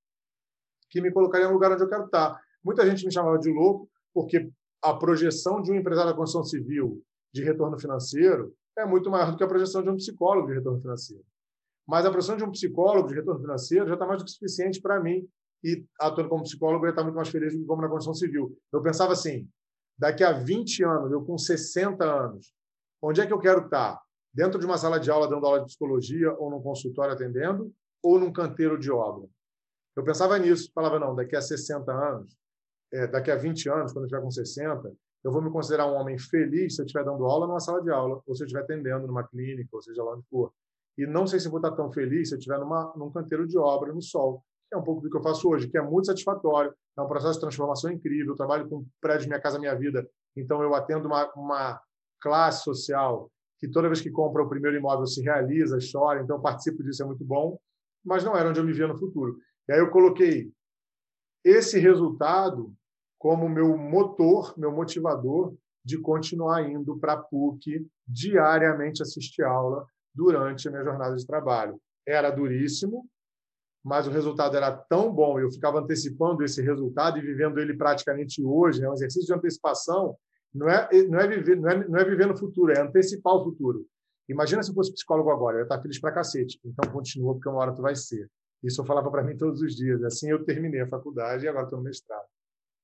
[0.90, 2.40] que me colocaria no lugar onde eu quero estar.
[2.64, 4.50] Muita gente me chamava de louco, porque
[4.82, 9.38] a projeção de um empresário da construção civil de retorno financeiro é muito maior do
[9.38, 11.24] que a projeção de um psicólogo de retorno financeiro.
[11.88, 14.82] Mas a projeção de um psicólogo de retorno financeiro já está mais do que suficiente
[14.82, 15.28] para mim.
[15.63, 18.13] E atuando como psicólogo, eu ia estar muito mais feliz do que como na construção
[18.13, 18.58] civil.
[18.72, 19.50] Eu pensava assim:
[19.98, 22.54] daqui a 20 anos, eu com 60 anos,
[23.02, 24.00] onde é que eu quero estar?
[24.34, 28.20] Dentro de uma sala de aula dando aula de psicologia, ou num consultório atendendo, ou
[28.20, 29.28] num canteiro de obra?
[29.96, 32.38] Eu pensava nisso, falava, não, daqui a 60 anos,
[32.93, 35.95] é, daqui a 20 anos, quando eu estiver com 60, eu vou me considerar um
[35.95, 38.63] homem feliz se eu estiver dando aula numa sala de aula, ou se eu estiver
[38.63, 40.52] atendendo numa clínica, ou seja lá onde for.
[40.97, 43.58] E não sei se vou estar tão feliz se eu estiver numa, num canteiro de
[43.58, 46.08] obra, no sol, que é um pouco do que eu faço hoje, que é muito
[46.08, 48.34] satisfatório, é um processo de transformação incrível.
[48.34, 51.82] Eu trabalho com prédio Minha Casa Minha Vida, então eu atendo uma, uma
[52.21, 56.41] classe social que toda vez que compra o primeiro imóvel se realiza, chora, então eu
[56.41, 57.60] participo disso, é muito bom,
[58.06, 59.38] mas não era onde eu me via no futuro.
[59.67, 60.49] E aí eu coloquei
[61.43, 62.73] esse resultado
[63.19, 65.53] como meu motor, meu motivador
[65.86, 71.79] de continuar indo para a PUC diariamente assistir aula, durante a minha jornada de trabalho.
[72.05, 73.05] Era duríssimo,
[73.84, 78.43] mas o resultado era tão bom, eu ficava antecipando esse resultado e vivendo ele praticamente
[78.43, 80.17] hoje, é um exercício de antecipação,
[80.53, 83.43] não é, não é, viver, não é, não é viver no futuro, é antecipar o
[83.43, 83.86] futuro.
[84.27, 86.60] Imagina se eu fosse psicólogo agora, eu ia estar feliz pra cacete.
[86.63, 88.29] Então continua, porque uma hora tu vai ser.
[88.63, 90.03] Isso eu falava para mim todos os dias.
[90.03, 92.27] Assim eu terminei a faculdade e agora estou no mestrado.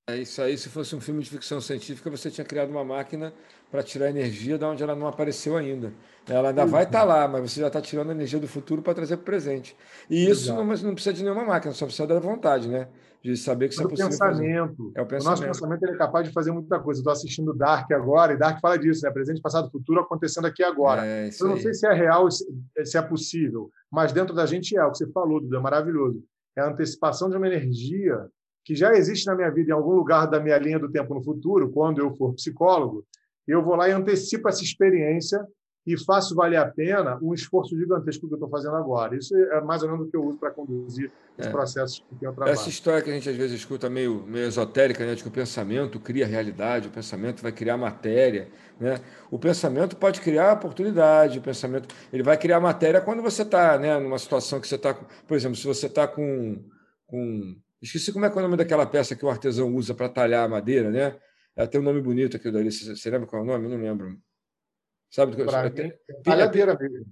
[0.07, 3.33] É isso aí, se fosse um filme de ficção científica, você tinha criado uma máquina
[3.71, 5.91] para tirar energia da onde ela não apareceu ainda.
[6.29, 8.83] Ela ainda vai estar tá lá, mas você já está tirando a energia do futuro
[8.83, 9.75] para trazer para o presente.
[10.07, 12.87] E isso não, não, precisa de nenhuma máquina, só precisa da vontade, né?
[13.23, 14.11] De saber que isso é possível.
[14.11, 14.91] Pensamento.
[14.93, 15.25] É o pensamento.
[15.25, 16.99] O nosso pensamento é capaz de fazer muita coisa.
[16.99, 19.09] Estou assistindo Dark agora, e Dark fala disso, né?
[19.09, 21.03] Presente, passado, futuro acontecendo aqui agora.
[21.03, 22.45] É, Eu não sei se é real, se
[22.95, 26.23] é possível, mas dentro da gente é o que você falou, Dudu, é maravilhoso.
[26.55, 28.29] É a antecipação de uma energia
[28.65, 31.23] que já existe na minha vida em algum lugar da minha linha do tempo no
[31.23, 33.06] futuro, quando eu for psicólogo,
[33.47, 35.39] eu vou lá e antecipo essa experiência
[35.86, 39.15] e faço valer a pena um esforço gigantesco que eu estou fazendo agora.
[39.15, 41.51] Isso é mais ou menos o que eu uso para conduzir os é.
[41.51, 42.54] processos que eu trabalho.
[42.54, 45.32] Essa história que a gente às vezes escuta meio, meio esotérica, né, de que o
[45.32, 48.47] pensamento cria realidade, o pensamento vai criar matéria.
[48.80, 48.99] Né?
[49.30, 53.99] O pensamento pode criar oportunidade, o pensamento ele vai criar matéria quando você está né,
[53.99, 56.65] numa situação que você está, por exemplo, se você está com,
[57.06, 60.45] com Esqueci como é, é o nome daquela peça que o artesão usa para talhar
[60.45, 61.19] a madeira, né?
[61.55, 62.71] Ela tem um nome bonito aquilo dali.
[62.71, 63.65] Você lembra qual é o nome?
[63.65, 64.19] Eu não lembro.
[65.09, 67.05] Sabe do que eu tem, Talhadeira mesmo.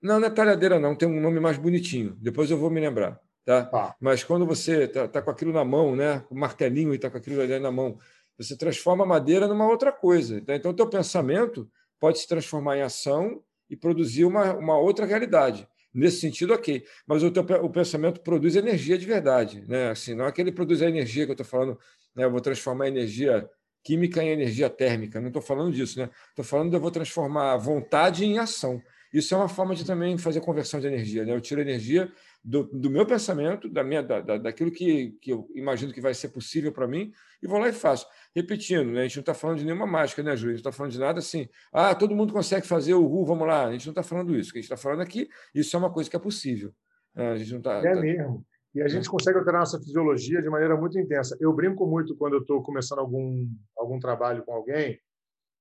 [0.00, 0.94] Não, não é talhadeira, não.
[0.94, 2.16] Tem um nome mais bonitinho.
[2.20, 3.20] Depois eu vou me lembrar.
[3.44, 3.70] Tá?
[3.72, 3.96] Ah.
[3.98, 6.24] Mas quando você está tá com aquilo na mão, né?
[6.30, 7.98] o martelinho e está com aquilo ali na mão,
[8.36, 10.40] você transforma a madeira numa outra coisa.
[10.42, 10.54] Tá?
[10.54, 11.68] Então, o teu pensamento
[11.98, 15.66] pode se transformar em ação e produzir uma, uma outra realidade.
[15.92, 16.84] Nesse sentido, ok.
[17.06, 19.64] Mas o, teu, o pensamento produz energia de verdade.
[19.66, 19.90] Né?
[19.90, 21.78] Assim, não é que ele produz a energia que eu estou falando,
[22.14, 22.24] né?
[22.24, 23.48] eu vou transformar a energia
[23.82, 25.20] química em energia térmica.
[25.20, 25.98] Não estou falando disso.
[25.98, 26.10] Né?
[26.30, 28.82] Estou falando de eu vou transformar a vontade em ação.
[29.12, 31.24] Isso é uma forma de também fazer conversão de energia.
[31.24, 31.32] Né?
[31.32, 32.12] Eu tiro energia
[32.44, 36.28] do, do meu pensamento, da minha, da, daquilo que, que eu imagino que vai ser
[36.28, 38.06] possível para mim, e vou lá e faço.
[38.34, 39.00] Repetindo, né?
[39.00, 40.54] a gente não está falando de nenhuma mágica, né, Júlio?
[40.54, 43.24] A gente não está falando de nada assim, ah, todo mundo consegue fazer o RU,
[43.26, 43.66] vamos lá.
[43.66, 44.50] A gente não está falando isso.
[44.50, 46.72] O que a gente está falando aqui, isso é uma coisa que é possível.
[47.16, 48.00] É, a gente não tá, é tá...
[48.00, 48.44] mesmo.
[48.74, 51.36] E a gente consegue alterar nossa fisiologia de maneira muito intensa.
[51.40, 54.98] Eu brinco muito quando eu estou começando algum, algum trabalho com alguém.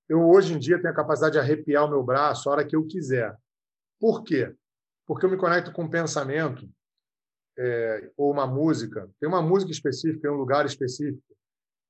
[0.08, 2.76] Eu, hoje em dia, tenho a capacidade de arrepiar o meu braço a hora que
[2.76, 3.36] eu quiser.
[4.00, 4.54] Por quê?
[5.08, 6.70] Porque eu me conecto com um pensamento
[7.58, 9.10] é, ou uma música.
[9.20, 11.24] Tem uma música específica, em um lugar específico,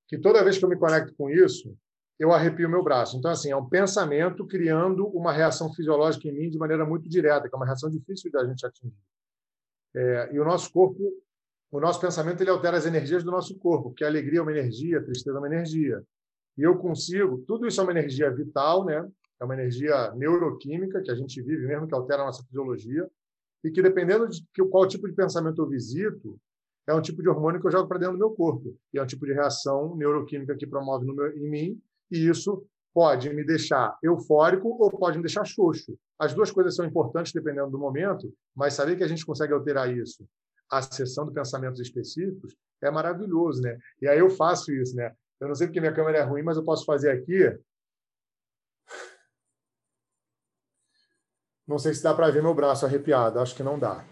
[0.07, 1.75] que toda vez que eu me conecto com isso,
[2.19, 3.17] eu arrepio meu braço.
[3.17, 7.47] Então, assim, é um pensamento criando uma reação fisiológica em mim de maneira muito direta,
[7.49, 8.95] que é uma reação difícil da gente atingir.
[9.95, 10.97] É, e o nosso corpo,
[11.71, 14.51] o nosso pensamento, ele altera as energias do nosso corpo, porque a alegria é uma
[14.51, 16.01] energia, a tristeza é uma energia.
[16.57, 19.07] E eu consigo, tudo isso é uma energia vital, né?
[19.39, 23.09] É uma energia neuroquímica que a gente vive mesmo, que altera a nossa fisiologia,
[23.63, 26.39] e que dependendo de qual tipo de pensamento eu visito,
[26.87, 28.77] é um tipo de hormônio que eu jogo para dentro do meu corpo.
[28.93, 33.29] E é um tipo de reação neuroquímica que promove meu, em mim, e isso pode
[33.33, 35.97] me deixar eufórico ou pode me deixar xoxo.
[36.17, 39.95] As duas coisas são importantes dependendo do momento, mas saber que a gente consegue alterar
[39.95, 40.27] isso
[40.69, 43.77] acessando pensamentos específicos é maravilhoso, né?
[44.01, 45.13] E aí eu faço isso, né?
[45.39, 47.57] Eu não sei porque minha câmera é ruim, mas eu posso fazer aqui.
[51.67, 54.03] Não sei se dá para ver meu braço arrepiado, acho que não dá.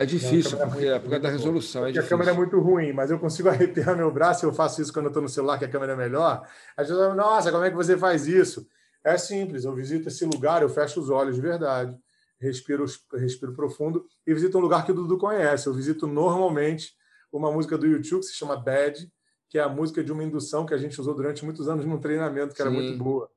[0.00, 1.86] É difícil, porque é por causa da resolução.
[1.86, 4.46] É a câmera é muito ruim, mas eu consigo arrepiar meu braço.
[4.46, 6.42] Eu faço isso quando eu estou no celular, que a câmera é melhor.
[6.74, 8.66] Às vezes, eu, nossa, como é que você faz isso?
[9.04, 9.66] É simples.
[9.66, 11.94] Eu visito esse lugar, eu fecho os olhos de verdade,
[12.40, 15.66] respiro, respiro profundo e visito um lugar que o Dudu conhece.
[15.66, 16.94] Eu visito normalmente
[17.30, 19.06] uma música do YouTube que se chama Bad,
[19.50, 21.98] que é a música de uma indução que a gente usou durante muitos anos num
[21.98, 22.76] treinamento, que era Sim.
[22.76, 23.30] muito boa.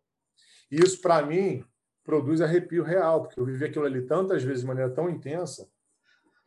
[0.71, 1.61] E isso, para mim,
[2.03, 5.67] produz arrepio real, porque eu vivi aquilo ali tantas vezes de maneira tão intensa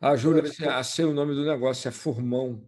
[0.01, 0.43] ah, Júlia,
[0.75, 2.63] a ser o nome do negócio, é Formão.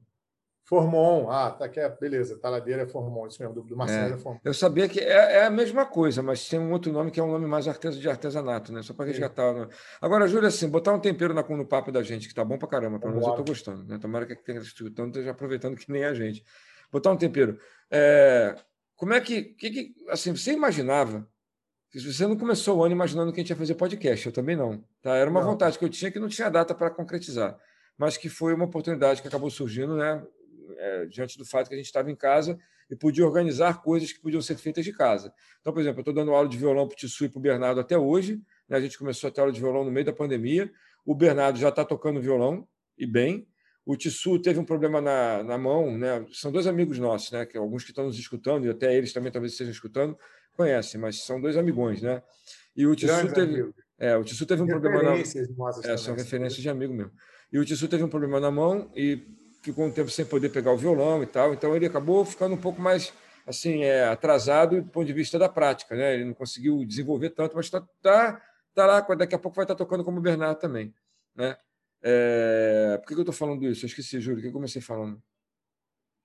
[0.64, 4.16] Formon, ah, tá aqui, é, beleza, Taladeira é Formon, isso mesmo, do, do Marcelo é,
[4.16, 4.40] é Formon.
[4.44, 7.22] Eu sabia que é, é, a mesma coisa, mas tem um outro nome que é
[7.22, 8.82] um nome mais artes, de artesanato, né?
[8.82, 9.54] Só para resgatar.
[9.54, 9.68] Né?
[10.00, 12.68] Agora, Júlia, assim, botar um tempero na, no papo da gente, que tá bom para
[12.68, 13.98] caramba, para nós eu tô gostando, né?
[13.98, 16.44] Tomara que tenha escutando, esteja aproveitando que nem a gente.
[16.92, 17.58] Botar um tempero.
[17.90, 18.54] É,
[18.94, 21.26] como é que, que, que, assim, você imaginava
[21.94, 24.84] você não começou o ano imaginando que a gente ia fazer podcast, eu também não.
[25.00, 25.16] Tá?
[25.16, 25.52] Era uma não.
[25.52, 27.58] vontade que eu tinha que não tinha data para concretizar,
[27.96, 30.22] mas que foi uma oportunidade que acabou surgindo, né?
[30.76, 32.58] É, diante do fato que a gente estava em casa
[32.90, 35.32] e podia organizar coisas que podiam ser feitas de casa.
[35.60, 37.42] Então, por exemplo, eu estou dando aula de violão para o Tissu e para o
[37.42, 38.40] Bernardo até hoje.
[38.68, 38.76] Né?
[38.76, 40.70] A gente começou a ter aula de violão no meio da pandemia.
[41.04, 43.46] O Bernardo já está tocando violão, e bem.
[43.84, 45.96] O Tissu teve um problema na, na mão.
[45.96, 46.24] Né?
[46.32, 47.44] São dois amigos nossos, né?
[47.44, 50.16] que alguns que estão nos escutando, e até eles também talvez estejam escutando
[50.58, 52.20] conhece, mas são dois amigões, né?
[52.76, 56.68] E o Tissu teve, é, o Tissu teve um problema na é, são referências de
[56.68, 57.12] amigo mesmo.
[57.52, 59.24] E o Tissu teve um problema na mão e
[59.62, 62.60] ficou um tempo sem poder pegar o violão e tal, então ele acabou ficando um
[62.60, 63.12] pouco mais
[63.46, 66.14] assim, é, atrasado do ponto de vista da prática, né?
[66.14, 68.42] Ele não conseguiu desenvolver tanto, mas está tá,
[68.74, 70.92] tá lá, daqui a pouco vai estar tá tocando como o Bernardo também,
[71.34, 71.56] né?
[72.02, 72.98] É...
[72.98, 73.84] Por que, eu estou falando isso?
[73.84, 75.20] Eu esqueci, Júlio, o que eu comecei falando?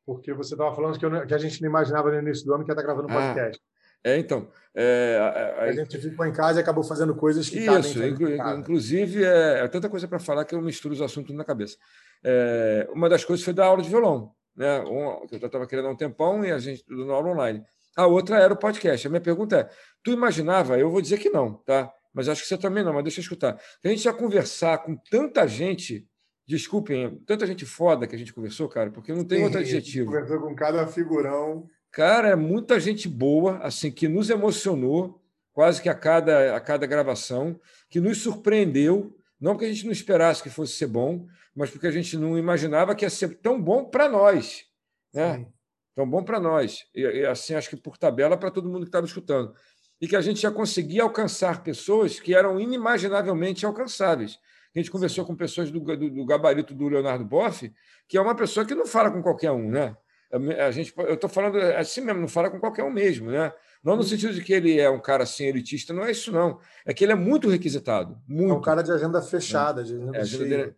[0.06, 2.66] Porque você estava falando que, eu, que, a gente não imaginava no início do ano
[2.66, 3.62] que ia estar gravando um ah, podcast.
[3.64, 3.73] Ah,
[4.04, 4.48] é, então.
[4.76, 8.28] É, a, a, a, gente ficou em casa e acabou fazendo coisas que Isso, inclu,
[8.58, 11.78] inclusive, é, é, tanta coisa para falar que eu misturo os assuntos na cabeça.
[12.24, 14.80] É, uma das coisas foi dar aula de violão, né?
[14.82, 17.64] Um, eu estava querendo há um tempão e a gente dando aula online.
[17.96, 19.06] A outra era o podcast.
[19.06, 19.70] A minha pergunta é:
[20.04, 20.78] tu imaginava?
[20.80, 21.92] Eu vou dizer que não, tá?
[22.12, 23.60] Mas acho que você também não, mas deixa eu escutar.
[23.84, 26.08] A gente já conversar com tanta gente
[26.46, 30.08] Desculpem, tanta gente foda que a gente conversou, cara, porque não tem Sim, outro adjetivo.
[30.08, 31.70] Conversou com cada figurão.
[31.94, 35.22] Cara, é muita gente boa, assim, que nos emocionou
[35.54, 39.92] quase que a cada, a cada gravação, que nos surpreendeu, não porque a gente não
[39.92, 43.62] esperasse que fosse ser bom, mas porque a gente não imaginava que ia ser tão
[43.62, 44.66] bom para nós,
[45.14, 45.38] né?
[45.38, 45.48] Sim.
[45.94, 46.84] Tão bom para nós.
[46.96, 49.54] E, e, assim, acho que por tabela para todo mundo que estava escutando.
[50.02, 54.40] E que a gente já conseguia alcançar pessoas que eram inimaginavelmente alcançáveis.
[54.76, 57.72] A gente conversou com pessoas do, do, do gabarito do Leonardo Boff,
[58.08, 59.96] que é uma pessoa que não fala com qualquer um, né?
[60.34, 63.54] A gente, eu estou falando assim mesmo, não fala com qualquer um mesmo, né?
[63.84, 64.08] Não no uhum.
[64.08, 66.60] sentido de que ele é um cara assim elitista, não é isso não.
[66.86, 68.52] É que ele é muito requisitado, muito.
[68.52, 69.84] É um cara de agenda fechada, é.
[69.84, 70.76] de agenda, é, agenda dele...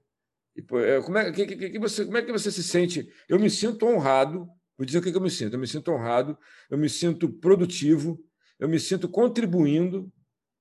[0.58, 3.08] e, pô, é, como, é, que, que, que, você, como é que você se sente?
[3.30, 5.54] Eu me sinto honrado, vou dizer o que, que eu me sinto.
[5.54, 6.38] Eu me sinto honrado,
[6.70, 8.20] eu me sinto produtivo,
[8.60, 10.12] eu me sinto contribuindo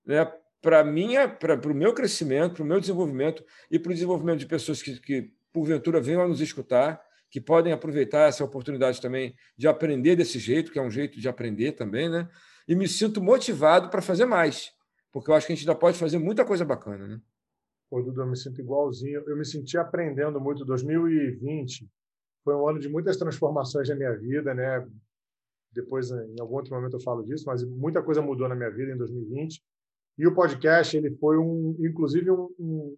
[0.07, 0.25] né,
[0.61, 5.01] para o meu crescimento, para o meu desenvolvimento e para o desenvolvimento de pessoas que,
[5.01, 7.04] que porventura venham a nos escutar
[7.35, 11.29] que podem aproveitar essa oportunidade também de aprender desse jeito, que é um jeito de
[11.29, 12.31] aprender também, né?
[12.68, 14.70] E me sinto motivado para fazer mais,
[15.12, 17.20] porque eu acho que a gente ainda pode fazer muita coisa bacana, né?
[17.90, 19.25] Pô, Dudu, eu me sinto igualzinho.
[19.27, 20.64] Eu me senti aprendendo muito.
[20.64, 21.90] 2020
[22.44, 24.87] foi um ano de muitas transformações na minha vida, né?
[25.73, 28.92] Depois, em algum outro momento, eu falo disso, mas muita coisa mudou na minha vida
[28.92, 29.61] em 2020.
[30.18, 32.97] E o podcast, ele foi um, inclusive, um, um,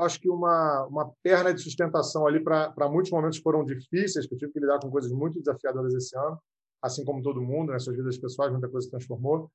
[0.00, 4.38] acho que uma, uma perna de sustentação ali para muitos momentos foram difíceis, que eu
[4.38, 6.38] tive que lidar com coisas muito desafiadoras esse ano,
[6.82, 9.50] assim como todo mundo, nas suas vidas pessoais, muita coisa se transformou.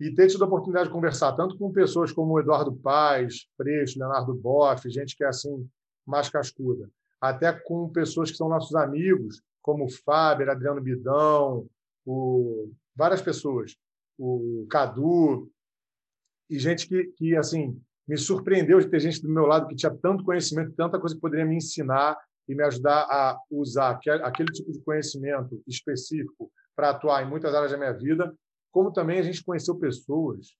[0.00, 4.32] E ter tido a oportunidade de conversar tanto com pessoas como Eduardo Paz, Freixo, Leonardo
[4.32, 5.68] Boff, gente que é assim,
[6.06, 6.88] mais cascuda,
[7.20, 11.68] até com pessoas que são nossos amigos, como o Fábio, Adriano Bidão,
[12.06, 12.70] o...
[12.94, 13.76] várias pessoas,
[14.16, 15.50] o Cadu,
[16.48, 17.78] e gente que, que assim,
[18.08, 21.20] me surpreendeu de ter gente do meu lado que tinha tanto conhecimento, tanta coisa que
[21.20, 22.16] poderia me ensinar
[22.48, 27.70] e me ajudar a usar aquele tipo de conhecimento específico para atuar em muitas áreas
[27.70, 28.34] da minha vida,
[28.72, 30.56] como também a gente conheceu pessoas,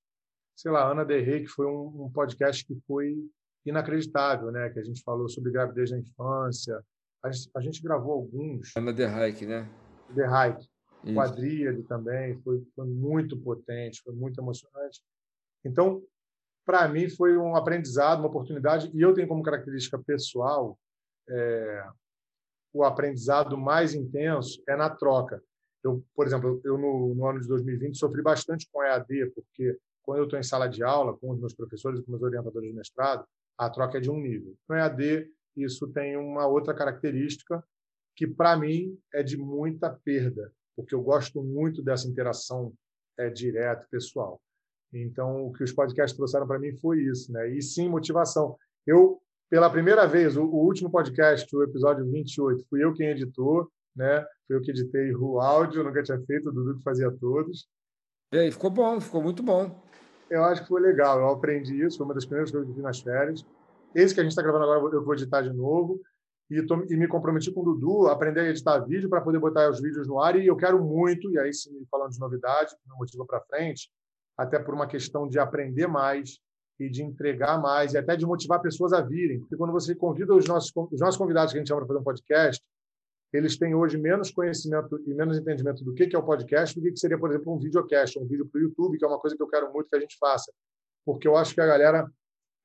[0.54, 3.16] sei lá, Ana Derrey, que foi um, um podcast que foi
[3.64, 4.68] inacreditável, né?
[4.70, 6.82] Que a gente falou sobre gravidez na infância.
[7.22, 8.76] A gente, a gente gravou alguns.
[8.76, 9.68] Ana Derreik, né?
[10.10, 10.66] Derreik.
[11.04, 11.14] Isso.
[11.14, 15.00] Quadríade também, foi, foi muito potente, foi muito emocionante.
[15.64, 16.02] Então,
[16.68, 20.78] para mim, foi um aprendizado, uma oportunidade, e eu tenho como característica pessoal
[21.26, 21.88] é,
[22.74, 25.42] o aprendizado mais intenso é na troca.
[25.82, 30.18] Eu, por exemplo, eu no, no, ano de 2020 sofri bastante com EAD, porque quando
[30.18, 32.76] eu estou em sala de aula com os meus professores e com meus orientadores de
[32.76, 33.24] mestrado,
[33.56, 34.54] a troca é de um nível.
[34.68, 37.64] No EAD, isso tem uma outra característica
[38.14, 42.74] que, para mim, é de muita perda, porque eu gosto muito dessa interação
[43.18, 44.38] é, direta, pessoal.
[44.92, 47.48] Então, o que os podcasts trouxeram para mim foi isso, né?
[47.50, 48.56] E sim, motivação.
[48.86, 49.20] Eu,
[49.50, 54.24] pela primeira vez, o, o, último podcast, o episódio 28, fui eu quem editou, né?
[54.46, 57.68] Fui eu que editei o áudio, nunca tinha feito, o Dudu que fazia todos.
[58.32, 59.74] E aí, ficou bom, ficou muito bom.
[60.30, 62.76] Eu acho que foi legal, eu aprendi isso, foi uma das primeiras coisas que eu
[62.76, 63.44] vi nas férias.
[63.94, 66.00] Esse que a gente está gravando agora, eu vou editar de novo.
[66.50, 69.38] E, tô, e, me comprometi com o Dudu a aprender a editar vídeo para poder
[69.38, 70.36] botar os vídeos no ar.
[70.36, 73.90] E eu quero muito, e aí sim, falando de novidade, me motiva para frente,
[74.38, 76.38] até por uma questão de aprender mais
[76.78, 79.40] e de entregar mais e até de motivar pessoas a virem.
[79.40, 82.00] Porque quando você convida os nossos, os nossos convidados que a gente chama para fazer
[82.00, 82.64] um podcast,
[83.32, 86.96] eles têm hoje menos conhecimento e menos entendimento do que é o podcast do que
[86.96, 89.42] seria, por exemplo, um videocast, um vídeo para o YouTube, que é uma coisa que
[89.42, 90.52] eu quero muito que a gente faça.
[91.04, 92.08] Porque eu acho que a galera,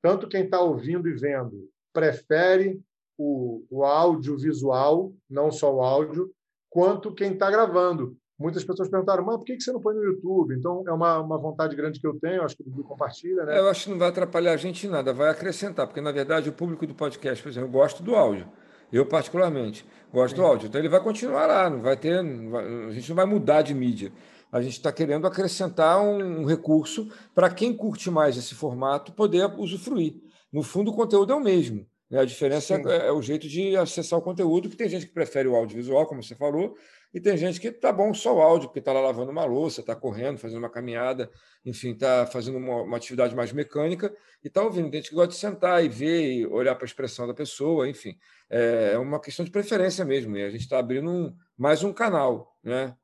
[0.00, 2.80] tanto quem está ouvindo e vendo, prefere
[3.18, 6.32] o, o audiovisual, não só o áudio,
[6.70, 10.54] quanto quem está gravando muitas pessoas perguntaram, mas por que você não põe no YouTube?
[10.56, 13.44] Então, é uma, uma vontade grande que eu tenho, acho que o Dudu compartilha.
[13.44, 13.58] Né?
[13.58, 16.48] Eu acho que não vai atrapalhar a gente em nada, vai acrescentar, porque, na verdade,
[16.48, 18.48] o público do podcast, por exemplo, eu gosto do áudio.
[18.92, 20.42] Eu, particularmente, gosto Sim.
[20.42, 20.66] do áudio.
[20.68, 22.22] Então, ele vai continuar lá, não vai ter.
[22.22, 24.12] Não vai, a gente não vai mudar de mídia.
[24.52, 29.52] A gente está querendo acrescentar um, um recurso para quem curte mais esse formato poder
[29.58, 30.14] usufruir.
[30.52, 31.84] No fundo, o conteúdo é o mesmo.
[32.14, 32.20] Né?
[32.20, 35.48] A diferença é, é, o jeito de acessar o conteúdo, que tem gente que prefere
[35.48, 36.76] o audiovisual, como você falou,
[37.12, 39.80] e tem gente que tá bom só o áudio, porque está lá lavando uma louça,
[39.80, 41.28] está correndo, fazendo uma caminhada,
[41.64, 44.90] enfim, está fazendo uma, uma, atividade mais mecânica e está ouvindo.
[44.90, 47.88] Tem gente que gosta de sentar e ver, e olhar para a expressão da pessoa,
[47.88, 48.16] enfim.
[48.48, 50.36] É, é uma questão de preferência mesmo.
[50.36, 52.96] E a gente está abrindo um, mais um canal, né?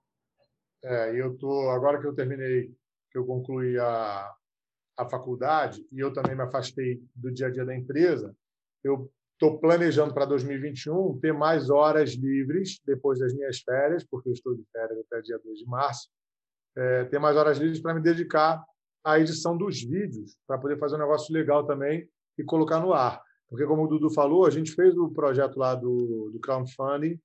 [0.84, 2.72] É, eu tô agora que eu terminei,
[3.10, 4.32] que eu concluí a,
[4.96, 8.34] a faculdade e eu também me afastei do dia a dia da empresa,
[8.82, 9.10] eu
[9.40, 14.54] Estou planejando para 2021 ter mais horas livres depois das minhas férias, porque eu estou
[14.54, 16.10] de férias até dia 2 de março.
[16.76, 18.62] É, ter mais horas livres para me dedicar
[19.02, 22.06] à edição dos vídeos, para poder fazer um negócio legal também
[22.36, 23.22] e colocar no ar.
[23.48, 27.18] Porque, como o Dudu falou, a gente fez o projeto lá do, do crowdfunding,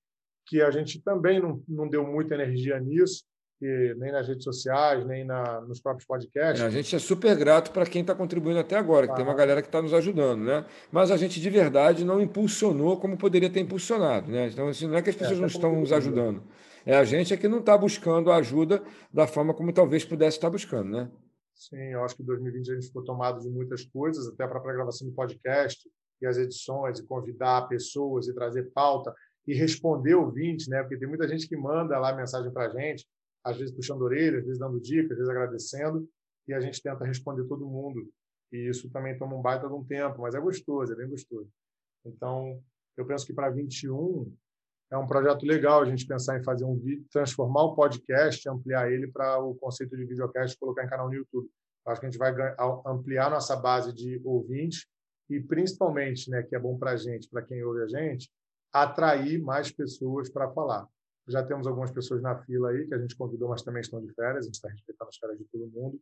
[0.47, 3.25] que a gente também não, não deu muita energia nisso,
[3.61, 6.61] nem nas redes sociais, nem na, nos próprios podcasts.
[6.61, 9.15] É, a gente é super grato para quem está contribuindo até agora, que ah.
[9.15, 10.65] tem uma galera que está nos ajudando, né?
[10.91, 14.47] Mas a gente de verdade não impulsionou como poderia ter impulsionado, né?
[14.47, 16.43] Então, assim, não é que as é, pessoas é, não estão nos ajudando.
[16.85, 20.37] É a gente é que não está buscando a ajuda da forma como talvez pudesse
[20.37, 21.09] estar buscando, né?
[21.55, 24.59] Sim, eu acho que em 2020 a gente ficou tomado de muitas coisas, até para
[24.59, 25.89] a gravação do podcast
[26.21, 29.13] e as edições, e convidar pessoas e trazer pauta
[29.47, 30.81] e responder ouvintes, né?
[30.81, 33.07] Porque tem muita gente que manda lá mensagem para a gente
[33.45, 36.09] às vezes puxando orelha, às vezes dando dicas, às vezes agradecendo,
[36.47, 38.09] e a gente tenta responder todo mundo.
[38.51, 41.49] E isso também toma um baita de um tempo, mas é gostoso, é bem gostoso.
[42.05, 42.61] Então,
[42.97, 44.31] eu penso que para 21
[44.91, 48.91] é um projeto legal a gente pensar em fazer um vídeo, transformar o podcast, ampliar
[48.91, 51.49] ele para o conceito de videocast, colocar em canal no YouTube.
[51.87, 52.33] Acho que a gente vai
[52.85, 54.87] ampliar nossa base de ouvintes
[55.29, 58.31] e principalmente, né, que é bom para a gente, para quem ouve a gente,
[58.71, 60.87] atrair mais pessoas para falar.
[61.27, 64.13] Já temos algumas pessoas na fila aí que a gente convidou, mas também estão de
[64.13, 64.45] férias.
[64.45, 65.99] A gente está respeitando as férias de todo mundo.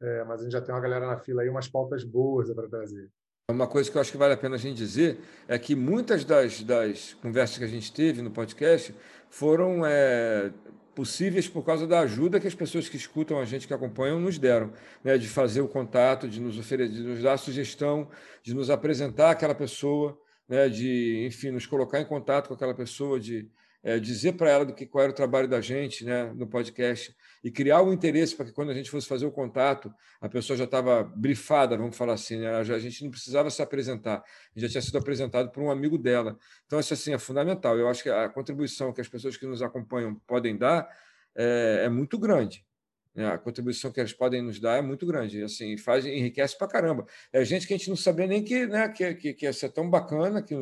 [0.00, 2.68] É, mas a gente já tem uma galera na fila aí, umas pautas boas para
[2.68, 3.10] trazer.
[3.50, 6.22] Uma coisa que eu acho que vale a pena a gente dizer é que muitas
[6.24, 8.94] das, das conversas que a gente teve no podcast
[9.30, 10.52] foram é,
[10.94, 14.36] possíveis por causa da ajuda que as pessoas que escutam a gente, que acompanham, nos
[14.36, 15.16] deram, né?
[15.16, 18.10] de fazer o contato, de nos oferecer, de nos dar sugestão,
[18.42, 20.68] de nos apresentar aquela pessoa, né?
[20.68, 23.48] de, enfim, nos colocar em contato com aquela pessoa, de
[23.82, 27.14] é, dizer para ela do que qual era o trabalho da gente né, no podcast
[27.42, 30.56] e criar um interesse para que quando a gente fosse fazer o contato, a pessoa
[30.56, 32.56] já estava brifada, vamos falar assim, né?
[32.56, 34.22] A gente não precisava se apresentar,
[34.56, 36.36] já tinha sido apresentado por um amigo dela.
[36.66, 37.78] Então, isso assim, é fundamental.
[37.78, 40.88] Eu acho que a contribuição que as pessoas que nos acompanham podem dar
[41.36, 42.66] é, é muito grande.
[43.14, 43.26] Né?
[43.26, 47.06] A contribuição que eles podem nos dar é muito grande, assim, faz, enriquece para caramba.
[47.32, 49.70] É gente que a gente não sabia nem que, né, que, que, que ia ser
[49.70, 50.54] tão bacana, que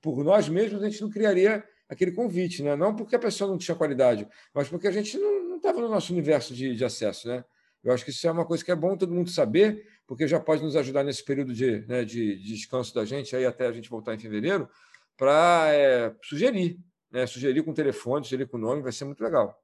[0.00, 2.74] por nós mesmos a gente não criaria aquele convite, né?
[2.74, 6.12] não porque a pessoa não tinha qualidade, mas porque a gente não estava no nosso
[6.12, 7.28] universo de, de, acesso.
[7.28, 7.44] Né?
[7.84, 10.40] Eu acho que isso é uma coisa que é bom todo mundo saber, porque já
[10.40, 13.72] pode nos ajudar nesse período de, né, de, de descanso da gente, aí até a
[13.72, 14.68] gente voltar em fevereiro,
[15.16, 16.78] para é, sugerir,
[17.10, 17.26] né?
[17.26, 19.54] sugerir com telefone, sugerir com nome, vai ser muito legal.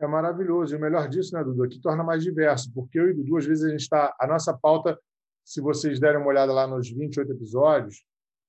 [0.00, 0.74] É maravilhoso.
[0.74, 3.36] E o melhor disso, né, Dudu, é que torna mais diverso, porque eu e Dudu,
[3.36, 4.14] às vezes, a gente está.
[4.18, 4.98] A nossa pauta,
[5.44, 8.04] se vocês derem uma olhada lá nos 28 episódios,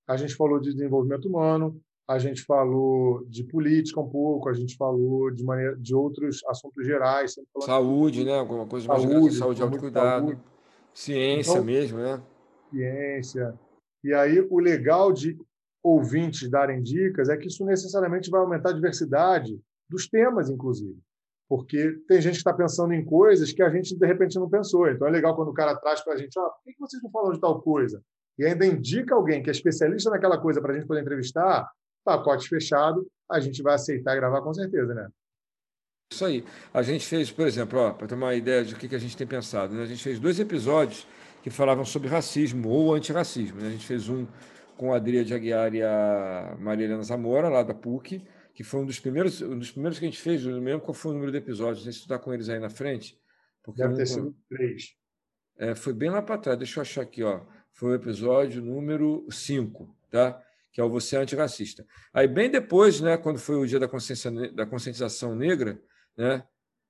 [0.08, 4.78] a gente falou de desenvolvimento humano, a gente falou de política um pouco, a gente
[4.78, 7.36] falou de maneira de outros assuntos gerais.
[7.62, 8.26] Saúde, de...
[8.26, 8.38] né?
[8.38, 10.28] Alguma coisa saúde, mais saúde, saúde autocuidado.
[10.28, 10.42] Saúde.
[10.94, 12.22] Ciência então, mesmo, né?
[12.70, 13.54] Ciência.
[14.04, 15.38] E aí, o legal de
[15.84, 20.98] ouvintes darem dicas é que isso necessariamente vai aumentar a diversidade dos temas, inclusive.
[21.50, 24.88] Porque tem gente que está pensando em coisas que a gente, de repente, não pensou.
[24.88, 27.12] Então, é legal quando o cara traz para a gente: ah, por que vocês não
[27.12, 28.02] falam de tal coisa?
[28.38, 31.70] E ainda indica alguém que é especialista naquela coisa para a gente poder entrevistar,
[32.06, 35.10] pacote fechado, a gente vai aceitar gravar com certeza, né?
[36.12, 36.46] Isso aí.
[36.72, 39.26] A gente fez, por exemplo, para ter uma ideia de o que a gente tem
[39.26, 39.84] pensado, né?
[39.84, 41.08] a gente fez dois episódios
[41.42, 43.60] que falavam sobre racismo ou antirracismo.
[43.60, 43.68] Né?
[43.68, 44.26] A gente fez um
[44.78, 48.22] com a Adria de Aguiar e a Maria Helena Zamora, lá da PUC,
[48.54, 50.94] que foi um dos primeiros, um dos primeiros que a gente fez, não lembro qual
[50.94, 53.20] foi o número de episódios, não sei se tu está com eles aí na frente.
[53.64, 54.96] Porque Deve um, ter sido três.
[55.58, 57.42] É, foi bem lá para trás, deixa eu achar aqui, ó.
[57.72, 60.42] Foi o episódio número 5, tá?
[60.76, 61.88] Que é o Você Antirracista.
[62.14, 65.82] Aí, bem depois, né, quando foi o dia da, consciência, da conscientização negra,
[66.18, 66.44] né,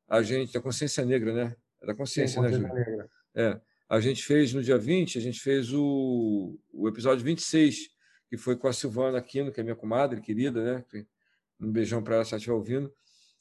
[0.10, 1.56] a gente, da consciência negra, né?
[1.84, 3.10] Da consciência, Sim, né, Júlio?
[3.36, 7.90] É, a gente fez no dia 20, a gente fez o, o episódio 26,
[8.28, 11.06] que foi com a Silvana Aquino, que é minha comadre querida, né?
[11.62, 12.92] Um beijão para ela se ela estiver ouvindo.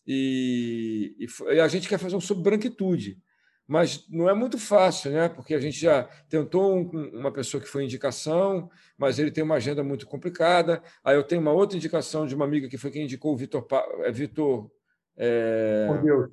[0.07, 3.19] E, e, e, a gente quer fazer um sobre branquitude
[3.67, 5.29] mas não é muito fácil, né?
[5.29, 9.55] Porque a gente já tentou um, uma pessoa que foi indicação, mas ele tem uma
[9.55, 10.83] agenda muito complicada.
[11.03, 13.67] Aí eu tenho uma outra indicação de uma amiga que foi quem indicou o Vitor,
[14.03, 14.71] é Vitor
[15.17, 16.31] é, por Deus,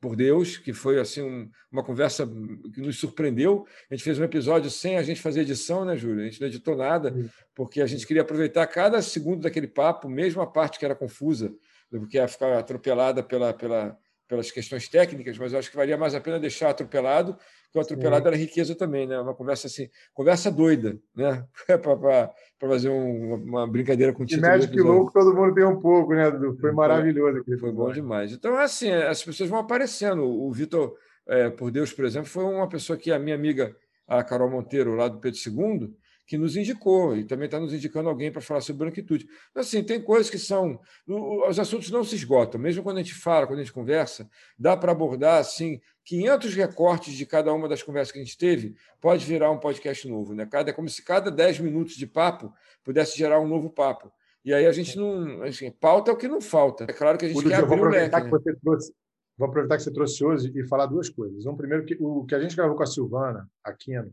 [0.00, 2.26] por Deus, que foi assim um, uma conversa
[2.74, 3.66] que nos surpreendeu.
[3.90, 6.20] A gente fez um episódio sem a gente fazer edição, né, Júlio?
[6.20, 7.14] A gente não editou nada,
[7.54, 11.50] porque a gente queria aproveitar cada segundo daquele papo, mesmo a parte que era confusa,
[11.90, 13.96] porque ia ficar atropelada pela, pela
[14.28, 17.80] pelas questões técnicas, mas eu acho que valia mais a pena deixar atropelado, porque o
[17.80, 18.28] atropelado Sim.
[18.28, 19.18] era riqueza também, né?
[19.20, 21.44] Uma conversa assim, conversa doida, né?
[21.82, 24.46] para fazer um, uma brincadeira com o título.
[24.48, 26.56] Médico louco todo mundo tem um pouco, né, Dudu?
[26.58, 27.44] Foi maravilhoso.
[27.44, 28.32] Foi, foi bom demais.
[28.32, 30.24] Então, assim, as pessoas vão aparecendo.
[30.24, 30.96] O Vitor,
[31.26, 34.94] é, por Deus, por exemplo, foi uma pessoa que a minha amiga, a Carol Monteiro,
[34.94, 35.94] lá do Pedro II,
[36.26, 39.26] que nos indicou, e também está nos indicando alguém para falar sobre branquitude.
[39.54, 40.80] Assim, tem coisas que são.
[41.06, 44.76] Os assuntos não se esgotam, mesmo quando a gente fala, quando a gente conversa, dá
[44.76, 49.24] para abordar assim 500 recortes de cada uma das conversas que a gente teve, pode
[49.24, 50.34] virar um podcast novo.
[50.34, 50.46] Né?
[50.46, 52.52] Cada, é como se cada 10 minutos de papo
[52.82, 54.12] pudesse gerar um novo papo.
[54.44, 55.42] E aí a gente não.
[55.42, 56.84] Assim, pauta é o que não falta.
[56.84, 58.14] É claro que a gente quer abrir o leque.
[58.14, 58.28] Né?
[58.28, 58.92] você trouxe,
[59.38, 61.46] vou aproveitar que você trouxe hoje e falar duas coisas.
[61.46, 64.10] Um, primeiro, que o que a gente gravou com a Silvana Aquino,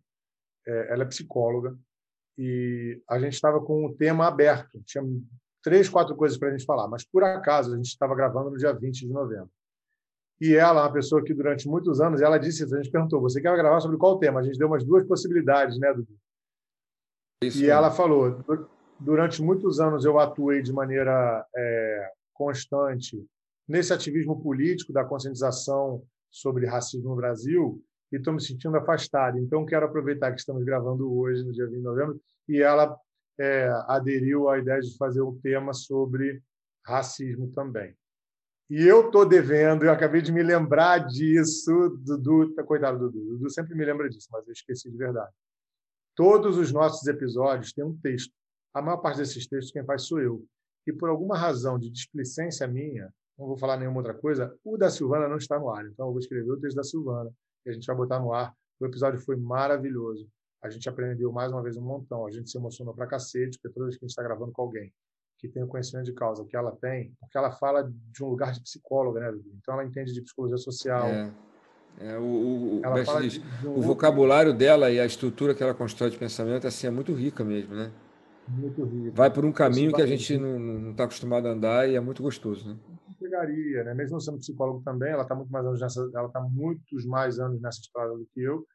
[0.66, 1.78] é, ela é psicóloga,
[2.38, 4.82] e a gente estava com o tema aberto.
[4.86, 5.04] Tinha
[5.64, 8.58] três, quatro coisas para a gente falar, mas por acaso a gente estava gravando no
[8.58, 9.50] dia 20 de novembro.
[10.40, 13.56] E ela, uma pessoa que durante muitos anos, ela disse, a gente perguntou, você quer
[13.56, 14.40] gravar sobre qual tema?
[14.40, 16.18] A gente deu umas duas possibilidades, né, Dudu?
[17.44, 18.44] Isso e ela falou,
[19.00, 23.24] durante muitos anos eu atuei de maneira é, constante
[23.68, 29.38] nesse ativismo político da conscientização sobre racismo no Brasil e estou me sentindo afastado.
[29.40, 32.96] Então, quero aproveitar que estamos gravando hoje, no dia 20 de novembro, e ela
[33.40, 36.42] é, aderiu à ideia de fazer um tema sobre
[36.86, 37.96] racismo também.
[38.70, 43.50] E eu estou devendo, eu acabei de me lembrar disso, Dudu, coitado do Dudu, Dudu
[43.50, 45.34] sempre me lembra disso, mas eu esqueci de verdade.
[46.16, 48.34] Todos os nossos episódios têm um texto.
[48.74, 50.46] A maior parte desses textos quem faz sou eu.
[50.88, 54.90] E por alguma razão de displicência minha, não vou falar nenhuma outra coisa, o da
[54.90, 55.86] Silvana não está no ar.
[55.86, 57.32] Então eu vou escrever o texto da Silvana
[57.66, 58.54] e a gente vai botar no ar.
[58.80, 60.28] O episódio foi maravilhoso.
[60.64, 62.26] A gente aprendeu mais uma vez um montão.
[62.26, 64.62] A gente se emocionou pra cacete, porque toda vez que a gente está gravando com
[64.62, 64.94] alguém
[65.42, 68.52] que tem o conhecimento de causa que ela tem, porque ela fala de um lugar
[68.52, 71.08] de psicóloga, né, Então ela entende de psicologia social.
[71.08, 71.32] É.
[72.00, 76.10] É, o, o, o, diz, de, o vocabulário dela e a estrutura que ela constrói
[76.10, 77.92] de pensamento assim, é muito rica mesmo, né?
[78.48, 79.12] Muito rica.
[79.14, 82.24] Vai por um caminho que a gente não está acostumado a andar e é muito
[82.24, 82.78] gostoso, né?
[83.32, 83.94] Pegaria, né?
[83.94, 87.62] Mesmo sendo psicólogo também, ela está muito mais anos nessa, ela está muitos mais anos
[87.62, 88.68] nessa história do que eu.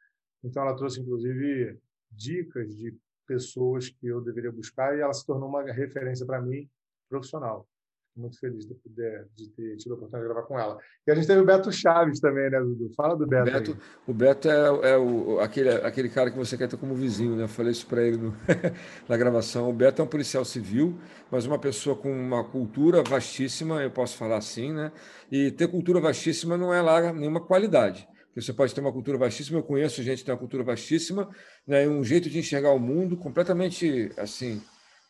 [0.43, 1.79] Então ela trouxe inclusive
[2.11, 2.97] dicas de
[3.27, 6.69] pessoas que eu deveria buscar e ela se tornou uma referência para mim
[7.09, 7.69] profissional
[8.17, 10.79] muito feliz de, poder, de ter tido a oportunidade de gravar com ela.
[11.07, 12.91] E a gente teve o Beto Chaves também, né, Dudu?
[12.95, 13.51] Fala do Beto.
[13.51, 17.37] Beto o Beto é, é o, aquele, aquele cara que você quer ter como vizinho,
[17.37, 17.45] né?
[17.45, 18.37] Eu falei isso para ele no,
[19.09, 19.69] na gravação.
[19.69, 20.99] O Beto é um policial civil,
[21.31, 24.93] mas uma pessoa com uma cultura vastíssima, eu posso falar assim, né?
[25.31, 28.09] E ter cultura vastíssima não é lá nenhuma qualidade.
[28.35, 31.27] Você pode ter uma cultura vastíssima, eu conheço gente que tem uma cultura vastíssima,
[31.67, 34.61] né, um jeito de enxergar o mundo completamente assim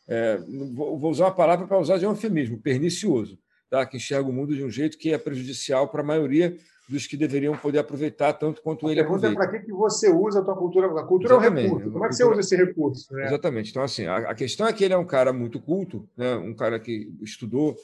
[0.08, 0.38] é,
[0.72, 3.38] vou usar uma palavra para usar de um eufemismo, pernicioso.
[3.68, 3.84] tá?
[3.84, 6.56] que enxerga o mundo de um jeito que é prejudicial para a maioria
[6.88, 9.34] dos que deveriam poder aproveitar tanto quanto a ele aproveita.
[9.34, 10.86] Para que, que você usa a tua cultura?
[10.86, 11.66] A cultura Exatamente.
[11.66, 11.90] é um recurso.
[11.90, 13.14] Como é que você usa esse recurso?
[13.14, 13.26] Né?
[13.26, 13.70] Exatamente.
[13.70, 16.36] Então, assim, a, a, questão é que ele é um cara muito culto, né?
[16.36, 17.76] um cara que estudou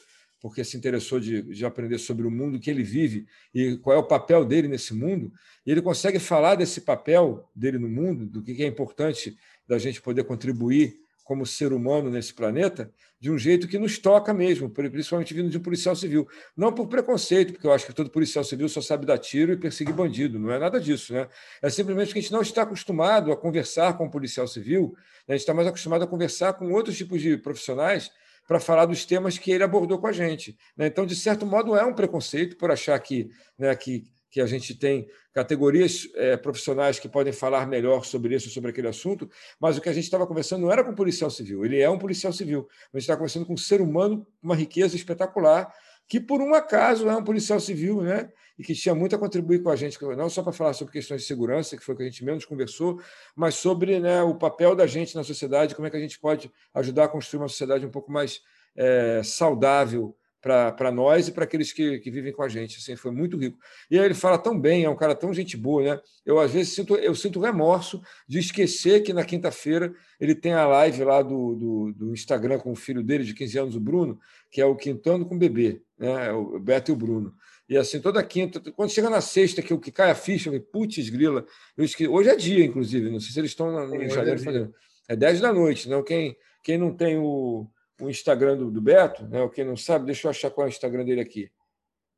[0.43, 3.99] porque se interessou de, de aprender sobre o mundo que ele vive e qual é
[4.01, 5.33] o papel dele nesse mundo,
[5.64, 9.37] e ele consegue falar desse papel dele no mundo, do que é importante
[9.68, 14.35] da gente poder contribuir como ser humano nesse planeta, de um jeito que nos toca
[14.35, 16.27] mesmo, principalmente vindo de um policial civil.
[16.57, 19.57] Não por preconceito, porque eu acho que todo policial civil só sabe dar tiro e
[19.57, 21.12] perseguir bandido, não é nada disso.
[21.12, 21.29] Né?
[21.62, 24.93] É simplesmente que a gente não está acostumado a conversar com um policial civil,
[25.29, 25.29] né?
[25.29, 28.11] a gente está mais acostumado a conversar com outros tipos de profissionais
[28.49, 30.57] para falar dos temas que ele abordou com a gente.
[30.77, 30.89] Né?
[30.89, 34.74] Então, de certo modo, é um preconceito por achar que, né, que, que a gente
[34.74, 39.30] tem categorias é, profissionais que podem falar melhor sobre isso, sobre aquele assunto,
[39.61, 41.99] mas o que a gente estava conversando não era com policial civil, ele é um
[41.99, 45.70] policial civil, a gente está conversando com um ser humano, uma riqueza espetacular,
[46.09, 48.30] que por um acaso é um policial civil, né?
[48.59, 51.22] E que tinha muito a contribuir com a gente, não só para falar sobre questões
[51.22, 53.01] de segurança, que foi o que a gente menos conversou,
[53.35, 56.51] mas sobre né, o papel da gente na sociedade, como é que a gente pode
[56.74, 58.43] ajudar a construir uma sociedade um pouco mais
[58.76, 62.78] é, saudável para nós e para aqueles que, que vivem com a gente.
[62.78, 63.57] Assim, foi muito rico.
[63.88, 66.01] E aí ele fala tão bem, é um cara tão gente boa, né?
[66.26, 70.66] Eu às vezes sinto, eu sinto remorso de esquecer que na quinta-feira ele tem a
[70.66, 74.18] live lá do, do, do, Instagram com o filho dele de 15 anos, o Bruno,
[74.51, 76.26] que é o Quintando com o bebê, né?
[76.26, 77.32] É o Beto e o Bruno.
[77.68, 80.61] E assim, toda quinta, quando chega na sexta, que o que cai a ficha, eu
[80.61, 82.09] putz, grila, eu esqueci.
[82.09, 84.74] hoje é dia, inclusive, não sei se eles estão no janeiro é fazendo.
[85.09, 86.03] É 10 da noite, não?
[86.03, 87.68] Quem, quem não tem o
[88.03, 89.48] o Instagram do, do Beto, né?
[89.55, 91.50] quem não sabe, deixa eu achar qual é o Instagram dele aqui.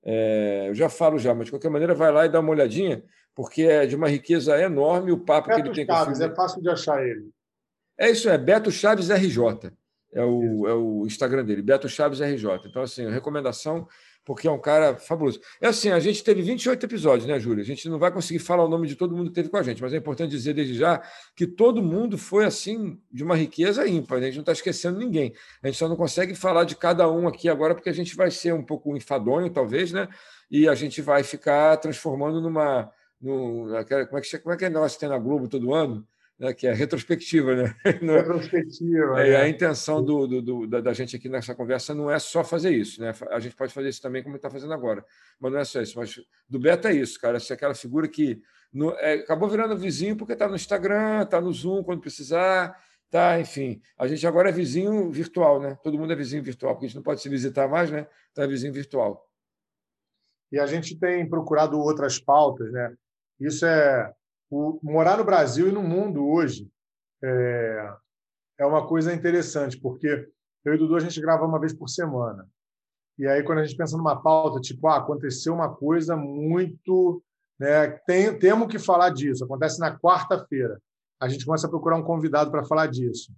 [0.02, 3.02] É, eu já falo já, mas de qualquer maneira vai lá e dá uma olhadinha,
[3.34, 6.26] porque é de uma riqueza enorme o papo Beto que ele tem Chaves, com o
[6.26, 7.30] É fácil de achar ele.
[7.98, 9.72] É isso, é Beto Chaves RJ.
[10.12, 12.66] É o, é o Instagram dele, Beto Chaves RJ.
[12.66, 13.88] Então, assim, recomendação
[14.24, 15.38] porque é um cara fabuloso.
[15.60, 17.62] É assim, a gente teve 28 episódios, né, Júlia?
[17.62, 19.62] A gente não vai conseguir falar o nome de todo mundo que teve com a
[19.62, 21.02] gente, mas é importante dizer desde já
[21.36, 24.18] que todo mundo foi, assim, de uma riqueza ímpar.
[24.18, 24.26] Né?
[24.26, 25.34] A gente não está esquecendo ninguém.
[25.62, 28.30] A gente só não consegue falar de cada um aqui agora, porque a gente vai
[28.30, 30.08] ser um pouco enfadonho, talvez, né?
[30.50, 32.90] E a gente vai ficar transformando numa.
[33.20, 33.68] No,
[34.08, 36.06] como, é que, como é que é negócio que tem na Globo todo ano?
[36.38, 37.54] Né, que é retrospectiva.
[37.54, 37.76] Né?
[37.84, 39.22] Retrospectiva.
[39.22, 39.36] É, é.
[39.36, 42.70] A intenção do, do, do, da, da, gente aqui nessa conversa não é só fazer
[42.70, 43.00] isso.
[43.00, 43.12] Né?
[43.30, 45.04] A gente pode fazer isso também, como está fazendo agora.
[45.38, 45.98] Mas não é só isso.
[45.98, 47.38] Mas do Beto é isso, cara.
[47.38, 48.40] É aquela figura que
[48.72, 52.76] no, é, acabou virando vizinho porque está no Instagram, está no Zoom quando precisar.
[53.10, 55.78] Tá, enfim, a gente agora é vizinho virtual, né?
[55.84, 58.08] Todo mundo é vizinho virtual, porque a gente não pode se visitar mais, né?
[58.32, 59.24] Então é vizinho virtual.
[60.50, 62.92] E a gente tem procurado outras pautas, né?
[63.38, 64.12] Isso é
[64.50, 66.70] o, morar no Brasil e no mundo hoje
[67.22, 67.94] é,
[68.58, 70.28] é uma coisa interessante, porque
[70.64, 72.48] eu e o Dudu a gente grava uma vez por semana.
[73.18, 77.22] E aí, quando a gente pensa numa pauta, tipo, ah, aconteceu uma coisa muito.
[77.58, 79.44] Né, tem, temos que falar disso.
[79.44, 80.80] Acontece na quarta-feira.
[81.20, 83.32] A gente começa a procurar um convidado para falar disso.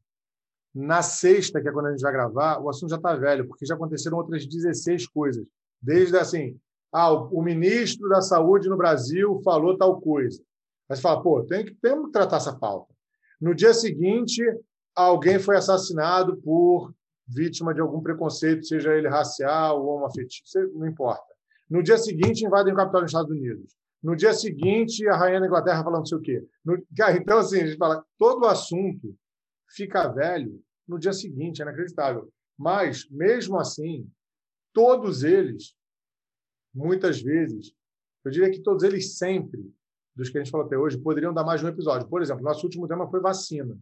[0.75, 3.67] Na sexta, que é quando a gente vai gravar, o assunto já está velho, porque
[3.67, 5.47] já aconteceram outras 16 coisas.
[5.81, 6.59] Desde assim,
[6.93, 10.43] ah, o, ministro da Saúde no Brasil falou tal coisa.
[10.89, 12.95] Mas fala, pô, tem que, temos que tratar essa pauta.
[13.41, 14.43] No dia seguinte,
[14.95, 16.95] alguém foi assassinado por
[17.27, 21.35] vítima de algum preconceito, seja ele racial ou homoafetivo, não importa.
[21.69, 23.77] No dia seguinte, invadem o capital dos Estados Unidos.
[24.03, 26.47] No dia seguinte, a rainha da Inglaterra falando não sei o quê.
[26.65, 26.77] No...
[27.21, 29.17] Então, assim, a gente fala, todo assunto
[29.71, 32.31] fica velho no dia seguinte, é inacreditável.
[32.57, 34.09] Mas, mesmo assim,
[34.73, 35.75] todos eles,
[36.73, 37.73] muitas vezes,
[38.25, 39.61] eu diria que todos eles sempre
[40.17, 42.09] dos que a gente falou até hoje poderiam dar mais de um episódio.
[42.09, 43.77] Por exemplo, nosso último tema foi vacina.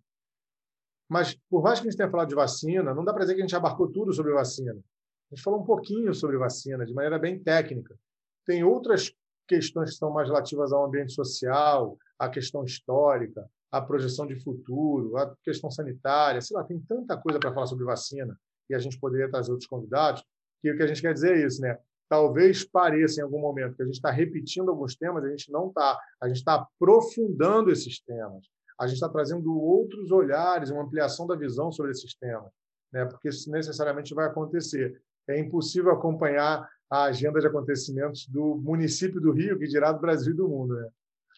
[1.09, 3.41] Mas, por mais que a gente tenha falado de vacina, não dá para dizer que
[3.41, 4.73] a gente abarcou tudo sobre vacina.
[4.73, 7.97] A gente falou um pouquinho sobre vacina, de maneira bem técnica.
[8.45, 9.15] Tem outras
[9.47, 15.17] questões que são mais relativas ao ambiente social, à questão histórica, à projeção de futuro,
[15.17, 16.41] à questão sanitária.
[16.41, 19.69] Sei lá, tem tanta coisa para falar sobre vacina e a gente poderia trazer outros
[19.69, 20.25] convidados,
[20.61, 21.79] que o que a gente quer dizer é isso, né?
[22.09, 25.69] Talvez pareça em algum momento que a gente está repetindo alguns temas, a gente não
[25.69, 25.99] está.
[26.21, 28.45] A gente está aprofundando esses temas.
[28.79, 32.51] A gente está trazendo outros olhares, uma ampliação da visão sobre esses temas,
[32.93, 33.05] né?
[33.05, 35.01] porque isso necessariamente vai acontecer.
[35.29, 40.33] É impossível acompanhar a agenda de acontecimentos do município do Rio, que dirá do Brasil
[40.33, 40.75] e do mundo.
[40.75, 40.89] Né?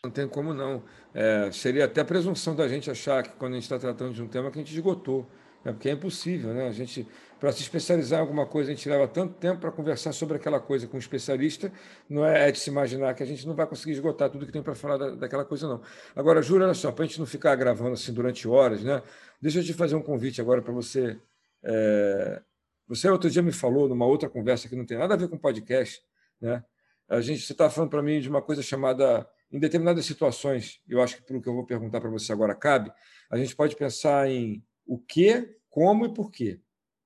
[0.04, 0.82] Não tem como não.
[1.14, 4.28] É, seria até presunção da gente achar que, quando a gente está tratando de um
[4.28, 5.26] tema, que a gente esgotou.
[5.66, 5.72] Né?
[5.72, 6.54] Porque é impossível.
[6.54, 6.68] Né?
[6.68, 7.06] A gente
[7.38, 10.58] para se especializar em alguma coisa, a gente leva tanto tempo para conversar sobre aquela
[10.58, 11.70] coisa com um especialista,
[12.08, 14.52] não é, é, de se imaginar que a gente não vai conseguir esgotar tudo que
[14.52, 15.82] tem para falar da, daquela coisa, não.
[16.14, 19.02] Agora, Júlio, olha só, para a gente não ficar gravando assim durante horas, né?
[19.40, 21.18] Deixa eu te fazer um convite agora para você
[21.62, 22.40] é,
[22.88, 25.36] Você outro dia me falou, numa outra conversa que não tem nada a ver com
[25.36, 26.02] podcast,
[26.40, 26.64] né?
[27.06, 31.02] A gente, você estava falando para mim de uma coisa chamada, em determinadas situações, eu
[31.02, 32.90] acho que para o que eu vou perguntar para você agora cabe,
[33.30, 36.58] a gente pode pensar em o que, como e por quê.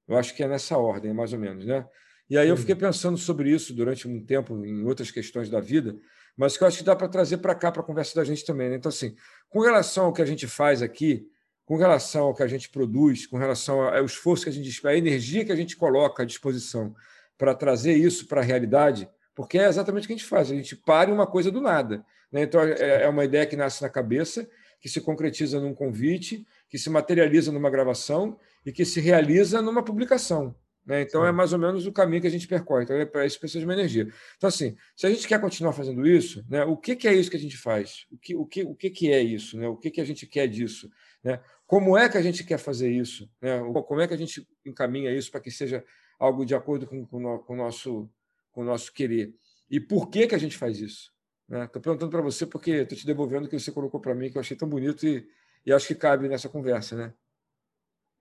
[0.07, 1.85] Eu acho que é nessa ordem, mais ou menos, né?
[2.29, 5.99] E aí eu fiquei pensando sobre isso durante um tempo em outras questões da vida,
[6.37, 8.45] mas que eu acho que dá para trazer para cá, para a conversa da gente
[8.45, 8.71] também.
[8.71, 8.77] Né?
[8.77, 9.17] Então, assim,
[9.49, 11.27] com relação ao que a gente faz aqui,
[11.65, 14.97] com relação ao que a gente produz, com relação ao esforço que a gente, a
[14.97, 16.95] energia que a gente coloca à disposição
[17.37, 20.55] para trazer isso para a realidade, porque é exatamente o que a gente faz, a
[20.55, 22.07] gente para uma coisa do nada.
[22.31, 22.43] Né?
[22.43, 24.49] Então, é, é uma ideia que nasce na cabeça,
[24.81, 29.83] que se concretiza num convite, que se materializa numa gravação e que se realiza numa
[29.83, 30.55] publicação.
[30.85, 31.03] Né?
[31.03, 31.29] Então, Sim.
[31.29, 32.85] é mais ou menos o caminho que a gente percorre.
[32.85, 34.09] Então, é para isso precisa de uma energia.
[34.37, 37.31] Então, assim, se a gente quer continuar fazendo isso, né, o que, que é isso
[37.31, 38.07] que a gente faz?
[38.11, 39.59] O que, o que, o que, que é isso?
[39.59, 39.69] Né?
[39.69, 40.91] O que, que a gente quer disso?
[41.23, 41.41] Né?
[41.67, 43.31] Como é que a gente quer fazer isso?
[43.41, 43.61] Né?
[43.87, 45.85] Como é que a gente encaminha isso para que seja
[46.19, 48.11] algo de acordo com, com, o, com, o nosso,
[48.51, 49.35] com o nosso querer?
[49.71, 51.13] E por que, que a gente faz isso?
[51.45, 51.69] Estou né?
[51.69, 54.41] perguntando para você porque estou te devolvendo o que você colocou para mim, que eu
[54.41, 55.27] achei tão bonito e,
[55.65, 56.97] e acho que cabe nessa conversa.
[56.97, 57.13] Né?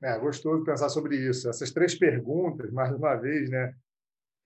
[0.02, 1.50] É gostoso pensar sobre isso.
[1.50, 3.74] Essas três perguntas, mais uma vez, né?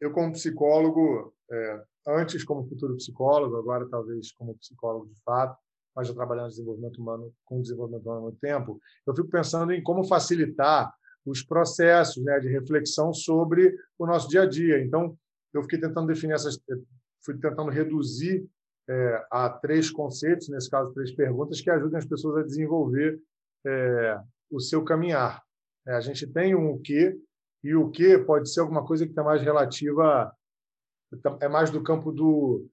[0.01, 5.57] Eu, como psicólogo, é, antes como futuro psicólogo, agora talvez como psicólogo de fato,
[5.95, 9.83] mas já trabalhando desenvolvimento humano, com desenvolvimento humano há muito tempo, eu fico pensando em
[9.83, 10.91] como facilitar
[11.25, 14.83] os processos né, de reflexão sobre o nosso dia a dia.
[14.83, 15.17] Então,
[15.53, 16.59] eu fiquei tentando definir essas,
[17.23, 18.45] fui tentando reduzir
[18.89, 23.21] é, a três conceitos, nesse caso, três perguntas, que ajudem as pessoas a desenvolver
[23.65, 25.42] é, o seu caminhar.
[25.87, 27.17] É, a gente tem um o quê,
[27.63, 30.31] e o que pode ser alguma coisa que está mais relativa,
[31.39, 32.67] é mais do campo do,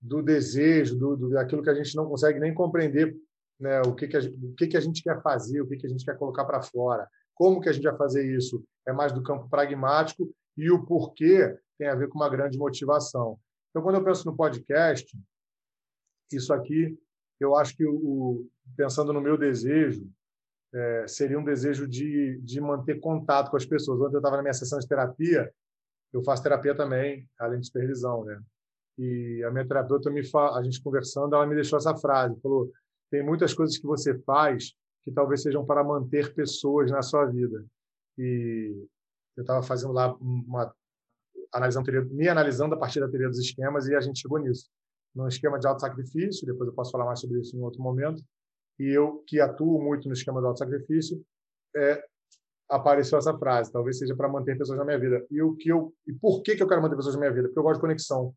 [0.00, 3.16] do desejo, do, do, daquilo que a gente não consegue nem compreender
[3.60, 5.86] né, o, que, que, a, o que, que a gente quer fazer, o que, que
[5.86, 9.12] a gente quer colocar para fora, como que a gente vai fazer isso, é mais
[9.12, 13.38] do campo pragmático, e o porquê tem a ver com uma grande motivação.
[13.70, 15.16] Então, quando eu penso no podcast,
[16.32, 16.98] isso aqui,
[17.40, 18.46] eu acho que, o,
[18.76, 20.08] pensando no meu desejo,
[20.74, 24.00] é, seria um desejo de, de manter contato com as pessoas.
[24.00, 25.52] Ontem eu estava na minha sessão de terapia,
[26.12, 28.40] eu faço terapia também, além de supervisão, né?
[28.98, 30.56] E a minha terapeuta me fa...
[30.56, 32.70] a gente conversando, ela me deixou essa frase, falou:
[33.10, 37.64] tem muitas coisas que você faz que talvez sejam para manter pessoas na sua vida.
[38.18, 38.86] E
[39.36, 40.72] eu estava fazendo lá uma
[41.52, 44.70] analisando me analisando a partir da teoria dos esquemas e a gente chegou nisso.
[45.14, 48.22] No esquema de auto sacrifício, depois eu posso falar mais sobre isso em outro momento
[48.82, 51.24] e eu, que atuo muito no esquema do auto-sacrifício,
[51.76, 52.02] é,
[52.68, 55.24] apareceu essa frase, talvez seja para manter pessoas na minha vida.
[55.30, 57.46] E o que eu e por que que eu quero manter pessoas na minha vida?
[57.46, 58.34] Porque eu gosto de conexão.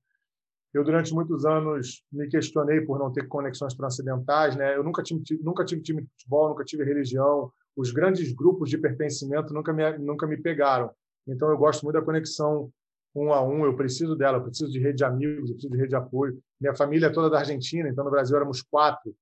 [0.71, 4.75] Eu durante muitos anos me questionei por não ter conexões transcendentais, né?
[4.75, 7.51] Eu nunca tive nunca tive time de futebol, nunca tive religião.
[7.75, 10.91] Os grandes grupos de pertencimento nunca me nunca me pegaram.
[11.27, 12.71] Então eu gosto muito da conexão
[13.15, 15.77] um a um, eu preciso dela, eu preciso de rede de amigos, eu preciso de
[15.77, 16.37] rede de apoio.
[16.61, 19.15] Minha família é toda da Argentina, então no Brasil éramos quatro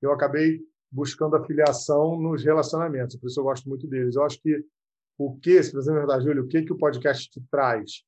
[0.00, 0.60] eu acabei
[0.90, 4.16] buscando afiliação nos relacionamentos, por isso eu gosto muito deles.
[4.16, 4.64] Eu acho que
[5.18, 8.02] o que, se você me perguntar, Júlio, o que, que o podcast te traz?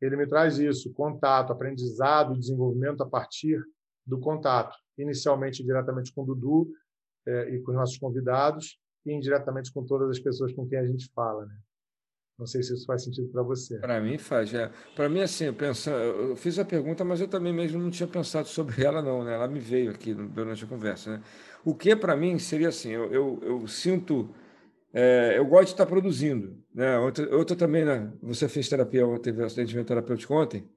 [0.00, 3.62] Ele me traz isso, contato, aprendizado, desenvolvimento a partir
[4.06, 6.72] do contato, inicialmente diretamente com o Dudu
[7.26, 10.86] é, e com os nossos convidados, e indiretamente com todas as pessoas com quem a
[10.86, 11.46] gente fala.
[11.46, 11.56] Né?
[12.38, 13.78] Não sei se isso faz sentido para você.
[13.78, 14.52] Para mim faz.
[14.52, 14.70] É.
[14.96, 18.08] Para mim, assim, eu, penso, eu fiz a pergunta, mas eu também mesmo não tinha
[18.08, 19.22] pensado sobre ela, não.
[19.22, 19.34] Né?
[19.34, 21.18] Ela me veio aqui durante a conversa.
[21.18, 21.22] Né?
[21.64, 24.34] O que, para mim, seria assim: eu, eu, eu sinto.
[24.92, 26.58] É, eu gosto de estar produzindo.
[26.74, 26.98] Né?
[26.98, 28.12] Outra, outra também, né?
[28.22, 30.68] você fez terapia ontem, teve atendimento terapêutico ontem.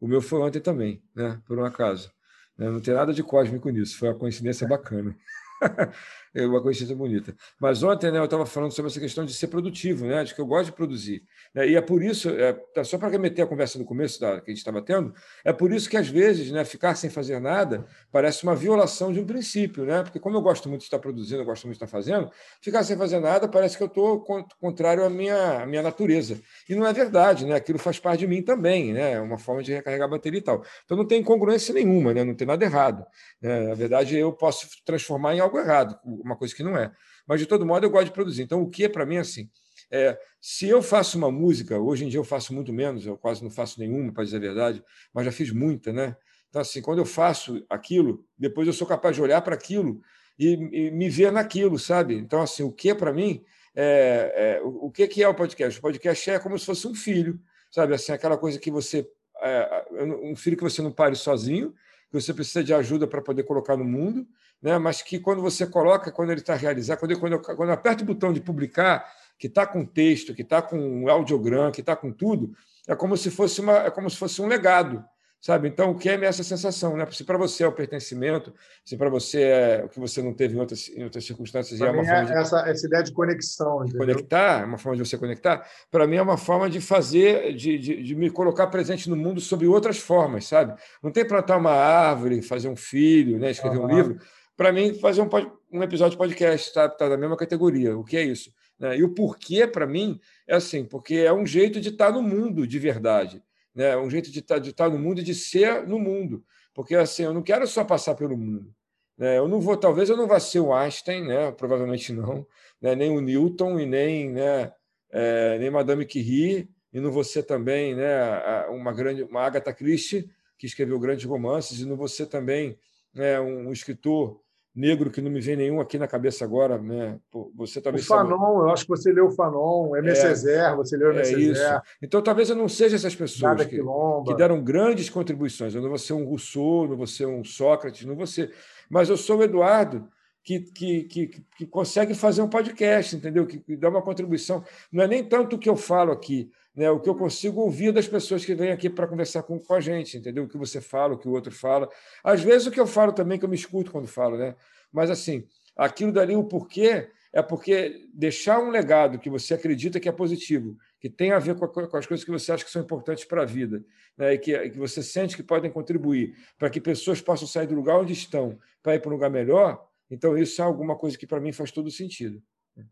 [0.00, 1.40] O meu foi ontem também, né?
[1.44, 2.12] por um acaso.
[2.56, 2.70] Né?
[2.70, 5.16] Não tem nada de cósmico nisso, foi uma coincidência bacana.
[6.34, 7.34] é uma coincidência bonita.
[7.60, 10.40] Mas ontem né, eu estava falando sobre essa questão de ser produtivo, né, de que
[10.40, 11.22] eu gosto de produzir.
[11.54, 14.40] Né, e é por isso, é, tá, só para remeter a conversa no começo da,
[14.40, 15.14] que a gente estava tendo,
[15.44, 19.20] é por isso que às vezes né, ficar sem fazer nada parece uma violação de
[19.20, 20.02] um princípio, né?
[20.02, 22.30] porque como eu gosto muito de estar produzindo, eu gosto muito de estar fazendo,
[22.60, 24.24] ficar sem fazer nada parece que eu estou
[24.60, 26.40] contrário à minha, à minha natureza.
[26.68, 27.54] E não é verdade, né?
[27.54, 29.12] aquilo faz parte de mim também, né?
[29.12, 30.64] é uma forma de recarregar a bateria e tal.
[30.84, 32.24] Então não tem incongruência nenhuma, né?
[32.24, 33.04] não tem nada errado.
[33.40, 33.68] Né?
[33.68, 36.92] Na verdade, eu posso transformar em algo errado, uma coisa que não é.
[37.26, 38.42] Mas, de todo modo, eu gosto de produzir.
[38.42, 39.48] Então, o que é para mim assim?
[39.90, 43.42] É, se eu faço uma música, hoje em dia eu faço muito menos, eu quase
[43.42, 46.16] não faço nenhuma, para dizer a verdade, mas já fiz muita, né?
[46.48, 50.00] Então, assim, quando eu faço aquilo, depois eu sou capaz de olhar para aquilo
[50.38, 52.14] e, e, me ver naquilo, sabe?
[52.14, 53.44] Então, assim, o que para mim
[53.74, 55.78] é, é, o, que que é o podcast?
[55.78, 57.94] O podcast é como se fosse um filho, sabe?
[57.94, 59.08] Assim, aquela coisa que você
[59.42, 59.84] é,
[60.22, 61.74] um filho que você não pare sozinho,
[62.08, 64.26] que você precisa de ajuda para poder colocar no mundo,
[64.64, 64.78] né?
[64.78, 67.74] mas que quando você coloca, quando ele está realizado, quando eu, quando, eu, quando eu
[67.74, 69.06] aperto o botão de publicar,
[69.38, 72.50] que está com texto, que está com audiograma, que está com tudo,
[72.88, 75.04] é como se fosse uma, é como se fosse um legado
[75.44, 75.68] sabe?
[75.68, 77.06] Então, o que é essa sensação, né?
[77.10, 78.50] Se para você é o pertencimento,
[78.82, 81.90] se para você é o que você não teve em outras, em outras circunstâncias, é
[81.90, 85.06] uma forma é de essa, essa ideia de conexão, de conectar, é uma forma de
[85.06, 85.68] você conectar.
[85.90, 89.38] Para mim é uma forma de fazer, de, de, de, me colocar presente no mundo
[89.38, 90.80] sob outras formas, sabe?
[91.02, 93.50] Não tem plantar uma árvore, fazer um filho, né?
[93.50, 93.84] Escrever uhum.
[93.84, 94.18] um livro.
[94.56, 95.28] Para mim, fazer um,
[95.72, 97.96] um episódio de podcast está tá na mesma categoria.
[97.96, 98.52] O que é isso?
[98.78, 98.98] Né?
[98.98, 102.66] E o porquê, para mim, é assim, porque é um jeito de estar no mundo
[102.66, 103.42] de verdade
[103.74, 103.96] né?
[103.96, 106.44] um jeito de estar, tá, de estar no mundo e de ser no mundo.
[106.72, 108.72] Porque assim, eu não quero só passar pelo mundo.
[109.18, 109.38] Né?
[109.38, 111.50] Eu não vou, talvez eu não vá ser o Einstein, né?
[111.52, 112.46] provavelmente não,
[112.80, 112.94] né?
[112.94, 114.72] nem o Newton e nem, né?
[115.10, 118.66] É, nem Madame Curie, e não ser também né?
[118.68, 120.28] uma grande uma Agatha Christie,
[120.58, 122.76] que escreveu grandes romances, e não ser também
[123.12, 123.40] né?
[123.40, 124.40] um escritor
[124.74, 127.18] negro que não me vem nenhum aqui na cabeça agora, né?
[127.54, 128.42] Você talvez o Fanon, sabe...
[128.42, 130.08] eu acho que você leu o Fanon, M.
[130.08, 131.20] É, você leu M.
[131.20, 131.32] É.
[131.32, 131.62] Isso.
[132.02, 135.74] Então talvez eu não seja essas pessoas que, que, deram grandes contribuições.
[135.74, 138.52] Eu não vou ser um Rousseau, não vou ser um Sócrates, não vou ser,
[138.90, 140.08] mas eu sou o Eduardo
[140.44, 143.46] que, que, que, que consegue fazer um podcast, entendeu?
[143.46, 144.62] Que, que dá uma contribuição.
[144.92, 147.92] Não é nem tanto o que eu falo aqui, né, o que eu consigo ouvir
[147.92, 150.44] das pessoas que vêm aqui para conversar com, com a gente, entendeu?
[150.44, 151.88] O que você fala, o que o outro fala.
[152.22, 154.56] Às vezes o que eu falo também, que eu me escuto quando falo, né?
[154.92, 155.46] Mas assim,
[155.76, 160.76] aquilo dali, o porquê, é porque deixar um legado que você acredita que é positivo,
[161.00, 163.24] que tem a ver com, a, com as coisas que você acha que são importantes
[163.24, 163.84] para a vida,
[164.16, 164.34] né?
[164.34, 167.98] e que, que você sente que podem contribuir para que pessoas possam sair do lugar
[167.98, 171.40] onde estão para ir para um lugar melhor, então isso é alguma coisa que para
[171.40, 172.40] mim faz todo sentido.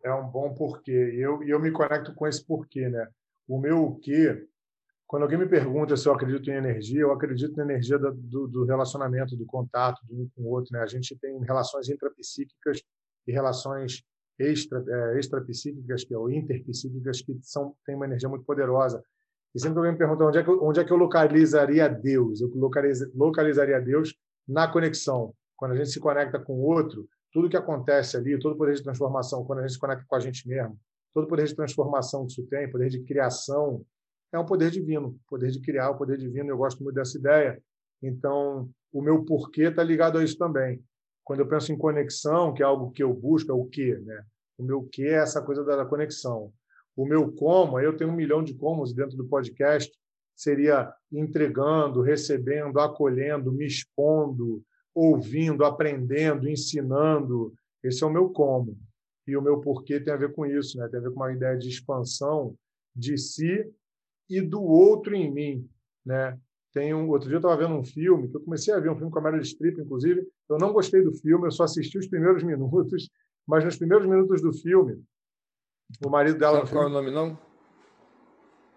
[0.05, 1.15] É um bom porquê.
[1.15, 3.09] E eu, eu me conecto com esse porquê, né?
[3.49, 4.47] O meu o quê,
[5.07, 8.65] quando alguém me pergunta se eu acredito em energia, eu acredito na energia do, do
[8.65, 10.73] relacionamento, do contato do um com o outro.
[10.73, 10.81] Né?
[10.81, 12.83] A gente tem relações intrapsíquicas
[13.27, 14.03] e relações
[14.39, 19.03] extra, é, extrapsíquicas, que é o interpsíquicas, que são, têm uma energia muito poderosa.
[19.55, 21.89] E sempre que alguém me pergunta onde é que, eu, onde é que eu localizaria
[21.89, 24.17] Deus, eu localiza, localizaria Deus
[24.49, 25.35] na conexão.
[25.57, 28.75] Quando a gente se conecta com o outro, tudo que acontece ali, todo o poder
[28.75, 30.79] de transformação, quando a gente se conecta com a gente mesmo,
[31.13, 33.85] todo o poder de transformação que isso tem, poder de criação,
[34.33, 36.49] é um poder divino, poder de criar, o poder divino.
[36.49, 37.63] Eu gosto muito dessa ideia.
[38.03, 40.83] Então, o meu porquê está ligado a isso também.
[41.23, 44.25] Quando eu penso em conexão, que é algo que eu busco, é o quê, né?
[44.59, 46.53] O meu quê é essa coisa da conexão.
[46.97, 49.93] O meu como, eu tenho um milhão de comos dentro do podcast,
[50.35, 54.63] seria entregando, recebendo, acolhendo, me expondo,
[54.95, 57.55] ouvindo, aprendendo, ensinando.
[57.83, 58.77] Esse é o meu como.
[59.27, 60.89] E o meu porquê tem a ver com isso, né?
[60.89, 62.57] tem a ver com uma ideia de expansão
[62.95, 63.65] de si
[64.29, 65.69] e do outro em mim.
[66.05, 66.39] Né?
[66.73, 68.97] Tem um, outro dia eu estava vendo um filme, que eu comecei a ver um
[68.97, 70.27] filme com a Meryl Streep, inclusive.
[70.49, 73.09] Eu não gostei do filme, eu só assisti os primeiros minutos,
[73.47, 75.03] mas nos primeiros minutos do filme,
[76.05, 76.59] o marido dela.
[76.61, 77.39] Sabe qual é o nome, não?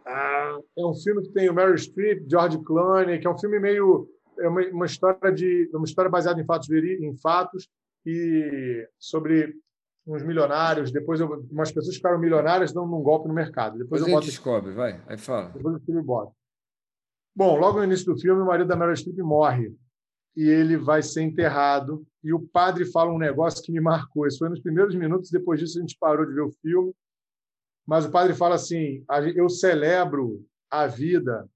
[0.06, 3.60] Ah, é um filme que tem o Meryl Streep, George Clooney, que é um filme
[3.60, 4.08] meio
[4.40, 7.70] é uma, uma história de uma história baseada em fatos em fatos
[8.06, 9.56] e sobre
[10.08, 13.78] uns milionários, depois eu, umas pessoas ficaram milionárias dando um golpe no mercado.
[13.78, 14.28] Depois Você eu boto...
[14.28, 15.50] descobre, vai, aí fala.
[15.50, 16.32] Depois o filme bota.
[17.36, 19.76] Bom, logo no início do filme, o marido da Meryl Streep morre
[20.36, 24.28] e ele vai ser enterrado e o padre fala um negócio que me marcou.
[24.28, 26.94] Isso foi nos primeiros minutos, depois disso a gente parou de ver o filme.
[27.86, 29.04] Mas o padre fala assim:
[29.36, 31.50] eu celebro a vida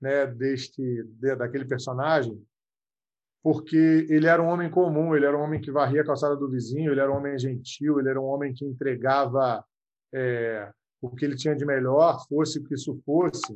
[0.00, 1.02] né, deste
[1.38, 2.40] daquele personagem
[3.44, 6.48] porque ele era um homem comum, ele era um homem que varria a calçada do
[6.48, 9.62] vizinho, ele era um homem gentil, ele era um homem que entregava
[10.14, 13.52] é, o que ele tinha de melhor, fosse o que isso fosse.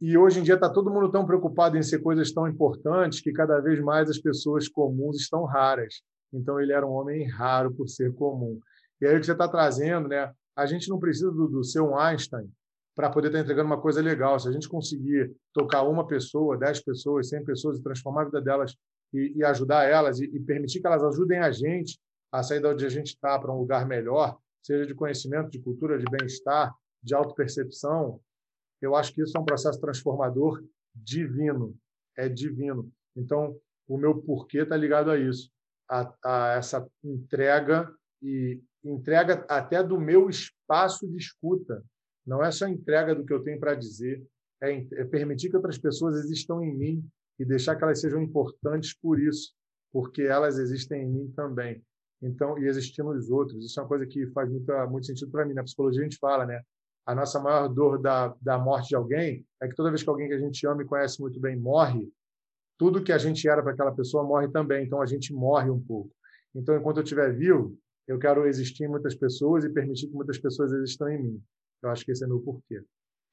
[0.00, 3.30] E hoje em dia está todo mundo tão preocupado em ser coisas tão importantes que
[3.30, 6.02] cada vez mais as pessoas comuns estão raras.
[6.32, 8.58] Então ele era um homem raro por ser comum.
[9.00, 10.32] E aí o que você está trazendo, né?
[10.56, 12.50] A gente não precisa do, do ser um Einstein
[12.92, 14.40] para poder estar tá entregando uma coisa legal.
[14.40, 18.40] Se a gente conseguir tocar uma pessoa, dez pessoas, cem pessoas e transformar a vida
[18.40, 18.74] delas
[19.12, 21.98] e, e ajudar elas e, e, permitir que elas ajudem a gente
[22.30, 25.60] a sair de onde a gente está para um lugar melhor, seja de conhecimento, de
[25.60, 28.20] cultura, de bem-estar, de autopercepção,
[28.80, 30.62] eu acho que isso é um processo transformador
[30.94, 31.76] divino,
[32.16, 32.90] é divino.
[33.16, 33.56] Então,
[33.86, 35.50] o meu porquê está ligado a isso,
[35.88, 37.92] a, a, essa entrega
[38.22, 41.84] e entrega até do meu espaço de escuta.
[42.26, 44.24] Não é só entrega do que eu tenho para dizer,
[44.60, 47.10] é, é permitir que outras pessoas existam em mim
[47.42, 49.52] e deixar que elas sejam importantes por isso,
[49.92, 51.84] porque elas existem em mim também.
[52.22, 53.64] Então, e existir nos outros.
[53.64, 55.52] Isso é uma coisa que faz muito, muito sentido para mim.
[55.52, 56.62] Na psicologia a gente fala, né?
[57.04, 60.28] A nossa maior dor da, da morte de alguém é que toda vez que alguém
[60.28, 62.08] que a gente ama e conhece muito bem morre,
[62.78, 64.86] tudo que a gente era para aquela pessoa morre também.
[64.86, 66.14] Então a gente morre um pouco.
[66.54, 67.76] Então, enquanto eu estiver vivo,
[68.06, 71.42] eu quero existir em muitas pessoas e permitir que muitas pessoas existam em mim.
[71.82, 72.84] Eu acho que esse é meu porquê.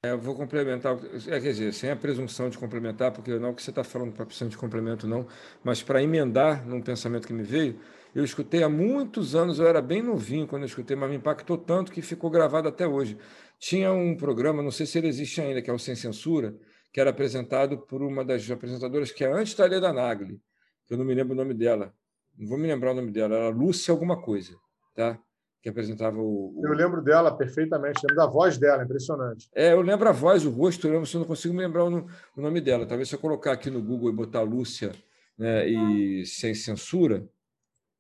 [0.02, 0.98] É, eu vou complementar,
[1.28, 3.84] é, quer dizer, sem a presunção de complementar, porque não é o que você está
[3.84, 5.28] falando para precisão de complemento, não,
[5.62, 7.78] mas para emendar num pensamento que me veio,
[8.16, 11.58] eu escutei há muitos anos, eu era bem novinho quando eu escutei, mas me impactou
[11.58, 13.18] tanto que ficou gravado até hoje.
[13.60, 16.58] Tinha um programa, não sei se ele existe ainda, que é o Sem Censura,
[16.94, 20.40] que era apresentado por uma das apresentadoras que é antes da Leda Nagli,
[20.88, 21.94] que eu não me lembro o nome dela.
[22.38, 24.56] Não vou me lembrar o nome dela, era Lúcia alguma coisa,
[24.96, 25.20] tá?
[25.62, 26.62] Que apresentava o, o...
[26.66, 29.50] Eu lembro dela perfeitamente, lembro da voz dela, impressionante.
[29.54, 32.08] É, eu lembro a voz, o rosto, eu lembro, eu não consigo me lembrar o,
[32.36, 32.86] o nome dela.
[32.86, 34.92] Talvez se eu colocar aqui no Google e botar Lúcia
[35.38, 37.28] né, e sem censura,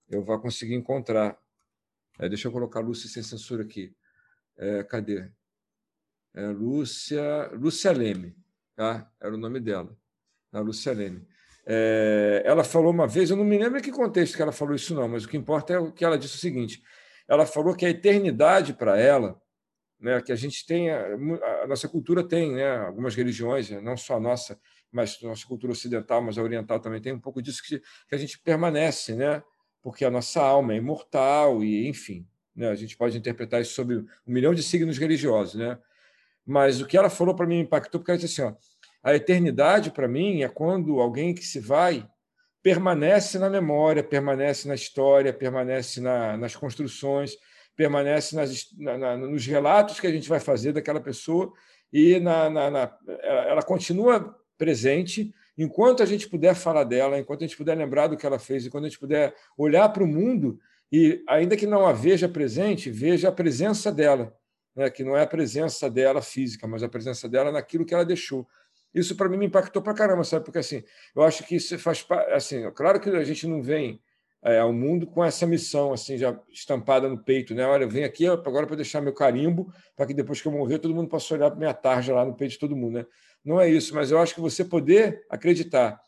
[0.10, 1.38] eu vá conseguir encontrar.
[2.18, 3.94] É, deixa eu colocar Lúcia sem censura aqui.
[4.58, 5.30] É, cadê?
[6.34, 8.36] É, Lúcia, Lúcia Leme,
[8.76, 9.10] tá?
[9.20, 9.96] era o nome dela,
[10.52, 11.28] a Lúcia Leme.
[11.66, 14.76] É, ela falou uma vez, eu não me lembro em que contexto que ela falou
[14.76, 16.82] isso, não, mas o que importa é o que ela disse o seguinte:
[17.30, 19.40] ela falou que a eternidade para ela,
[20.00, 24.20] né, que a gente tem, a, nossa cultura tem, né, algumas religiões, não só a
[24.20, 24.60] nossa,
[24.92, 28.16] mas a nossa cultura ocidental, mas a oriental também tem um pouco disso que, que
[28.16, 29.44] a gente permanece, né,
[29.80, 33.98] porque a nossa alma é imortal e, enfim, né, a gente pode interpretar isso sobre
[33.98, 35.78] um milhão de signos religiosos, né?
[36.46, 38.58] Mas o que ela falou para mim impactou porque ela disse assim, ó,
[39.04, 42.10] a eternidade para mim é quando alguém que se vai
[42.62, 47.36] permanece na memória, permanece na história, permanece na, nas construções,
[47.76, 51.54] permanece nas, na, na, nos relatos que a gente vai fazer daquela pessoa
[51.92, 52.92] e na,
[53.24, 58.18] ela continua presente enquanto a gente puder falar dela, enquanto a gente puder lembrar do
[58.18, 60.60] que ela fez, enquanto a gente puder olhar para o mundo
[60.92, 64.34] e, ainda que não a veja presente, veja a presença dela,
[64.76, 64.90] né?
[64.90, 68.48] que não é a presença dela física, mas a presença dela naquilo que ela deixou.
[68.94, 70.46] Isso para mim me impactou para caramba, sabe?
[70.46, 70.84] Porque assim,
[71.16, 72.06] eu acho que isso faz.
[72.32, 74.02] Assim, claro que a gente não vem
[74.42, 77.66] é, ao mundo com essa missão assim já estampada no peito, né?
[77.66, 80.80] Olha, eu venho aqui agora para deixar meu carimbo, para que depois que eu morrer
[80.80, 83.06] todo mundo possa olhar minha tarja lá no peito de todo mundo, né?
[83.44, 86.00] Não é isso, mas eu acho que você poder acreditar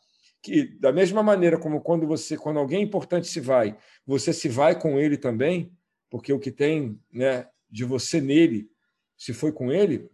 [0.42, 4.78] que da mesma maneira como quando você, quando alguém importante se vai, você se vai
[4.78, 5.72] com ele também,
[6.10, 8.68] porque o que tem, né, de você nele,
[9.16, 10.10] se foi com ele,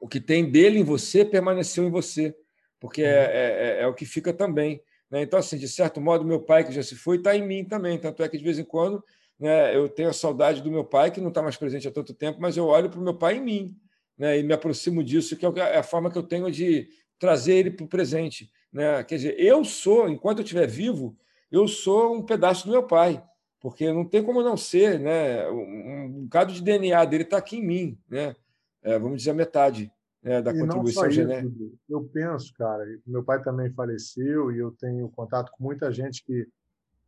[0.00, 2.34] o que tem dele em você permaneceu em você,
[2.80, 3.12] porque é, uhum.
[3.12, 4.82] é, é, é o que fica também.
[5.10, 5.22] Né?
[5.22, 7.98] Então, assim, de certo modo, meu pai que já se foi está em mim também.
[7.98, 9.04] Tanto é que, de vez em quando,
[9.38, 12.14] né, eu tenho a saudade do meu pai, que não está mais presente há tanto
[12.14, 13.76] tempo, mas eu olho para o meu pai em mim
[14.16, 16.88] né, e me aproximo disso, que é, é a forma que eu tenho de
[17.18, 18.50] trazer ele para o presente.
[18.72, 19.02] Né?
[19.04, 21.16] Quer dizer, eu sou, enquanto eu estiver vivo,
[21.50, 23.22] eu sou um pedaço do meu pai,
[23.58, 25.46] porque não tem como não ser, né?
[25.50, 28.34] Um, um bocado de DNA dele está aqui em mim, né?
[28.82, 31.54] É, vamos dizer, a metade né, da e contribuição genética.
[31.88, 36.46] Eu penso, cara, meu pai também faleceu e eu tenho contato com muita gente que,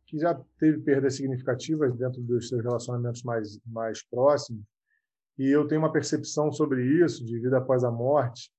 [0.07, 4.63] que já teve perdas significativas dentro dos seus relacionamentos mais, mais próximos.
[5.37, 8.51] E eu tenho uma percepção sobre isso, de vida após a morte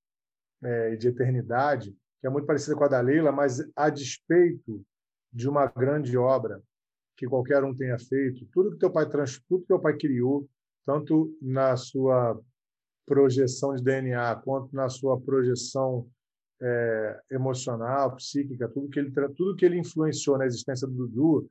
[0.62, 4.84] é, e de eternidade, que é muito parecida com a da Leila, mas a despeito
[5.32, 6.60] de uma grande obra
[7.16, 10.48] que qualquer um tenha feito, tudo que teu pai trans, tudo que teu pai criou,
[10.84, 12.40] tanto na sua
[13.06, 16.06] projeção de DNA, quanto na sua projeção
[16.62, 21.48] é, emocional, psíquica, tudo que ele tudo que ele influenciou na existência do Dudu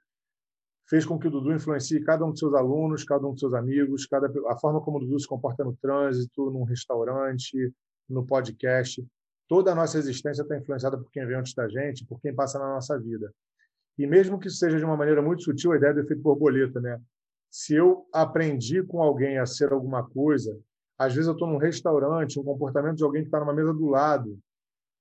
[0.90, 3.54] fez com que o Dudu influencie cada um dos seus alunos, cada um dos seus
[3.54, 7.74] amigos, cada a forma como o Dudu se comporta no trânsito, num restaurante,
[8.10, 9.06] no podcast.
[9.48, 12.58] Toda a nossa existência está influenciada por quem vem antes da gente, por quem passa
[12.60, 13.32] na nossa vida.
[13.98, 17.00] E mesmo que seja de uma maneira muito sutil, a ideia do efeito borboleta, né?
[17.52, 20.60] Se eu aprendi com alguém a ser alguma coisa,
[20.98, 23.88] às vezes eu estou num restaurante, um comportamento de alguém que está numa mesa do
[23.88, 24.40] lado,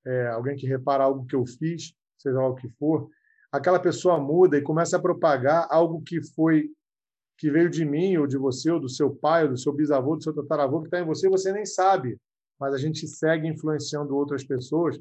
[0.05, 3.09] é, alguém que repara algo que eu fiz, seja lá o que for,
[3.51, 6.71] aquela pessoa muda e começa a propagar algo que foi
[7.39, 10.17] que veio de mim ou de você ou do seu pai ou do seu bisavô,
[10.17, 12.19] do seu tataravô que está em você, você nem sabe,
[12.59, 15.01] mas a gente segue influenciando outras pessoas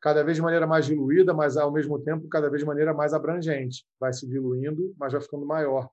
[0.00, 3.14] cada vez de maneira mais diluída, mas ao mesmo tempo cada vez de maneira mais
[3.14, 5.88] abrangente, vai se diluindo, mas vai ficando maior.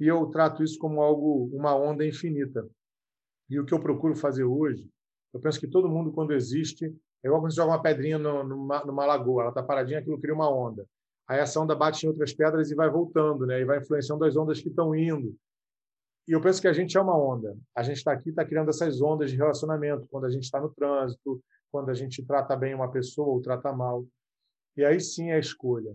[0.00, 2.66] E eu trato isso como algo, uma onda infinita.
[3.48, 4.88] E o que eu procuro fazer hoje,
[5.32, 6.86] eu penso que todo mundo, quando existe,
[7.22, 10.34] é igual quando você joga uma pedrinha numa, numa lagoa, ela está paradinha, aquilo cria
[10.34, 10.86] uma onda.
[11.26, 13.60] Aí essa onda bate em outras pedras e vai voltando, né?
[13.60, 15.36] e vai influenciando as ondas que estão indo.
[16.26, 17.56] E eu penso que a gente é uma onda.
[17.74, 20.70] A gente está aqui, está criando essas ondas de relacionamento, quando a gente está no
[20.70, 24.06] trânsito, quando a gente trata bem uma pessoa ou trata mal.
[24.76, 25.94] E aí sim é a escolha.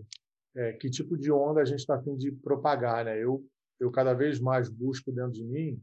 [0.56, 3.04] É, que tipo de onda a gente está a fim de propagar?
[3.04, 3.18] Né?
[3.18, 3.44] Eu,
[3.80, 5.80] eu cada vez mais busco dentro de mim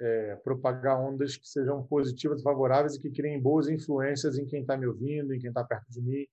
[0.00, 4.76] é, propagar ondas que sejam positivas favoráveis e que criem boas influências em quem está
[4.76, 6.26] me ouvindo, em quem está perto de mim,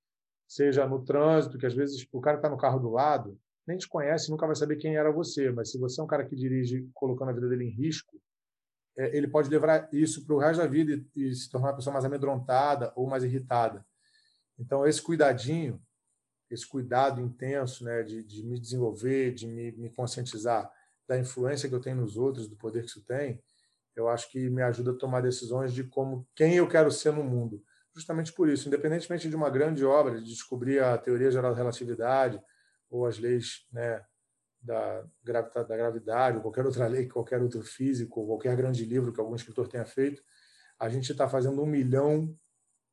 [0.47, 3.87] seja no trânsito, que às vezes o cara está no carro do lado, nem te
[3.87, 5.49] conhece, nunca vai saber quem era você.
[5.51, 8.19] Mas se você é um cara que dirige colocando a vida dele em risco,
[8.97, 11.75] é, ele pode levar isso para o resto da vida e, e se tornar uma
[11.75, 13.85] pessoa mais amedrontada ou mais irritada.
[14.57, 15.81] Então, esse cuidadinho,
[16.49, 20.71] esse cuidado intenso né, de, de me desenvolver, de me, me, conscientizar
[21.07, 23.41] da influência que eu tenho nos outros, do poder que isso tem,
[23.95, 27.23] eu acho que me ajuda a tomar decisões de como quem eu quero ser no
[27.23, 27.63] mundo.
[27.93, 32.41] Justamente por isso, independentemente de uma grande obra, de descobrir a teoria geral da relatividade
[32.89, 34.03] ou as leis né,
[34.61, 39.19] da, da gravidade, ou qualquer outra lei, qualquer outro físico, ou qualquer grande livro que
[39.19, 40.21] algum escritor tenha feito,
[40.79, 42.35] a gente está fazendo um milhão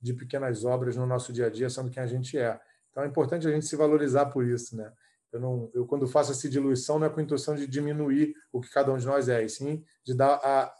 [0.00, 2.60] de pequenas obras no nosso dia a dia, sendo quem a gente é.
[2.90, 4.92] Então é importante a gente se valorizar por isso, né?
[5.32, 8.60] Eu não, eu quando faço essa diluição não é com a intenção de diminuir o
[8.60, 10.74] que cada um de nós é, e sim de dar a,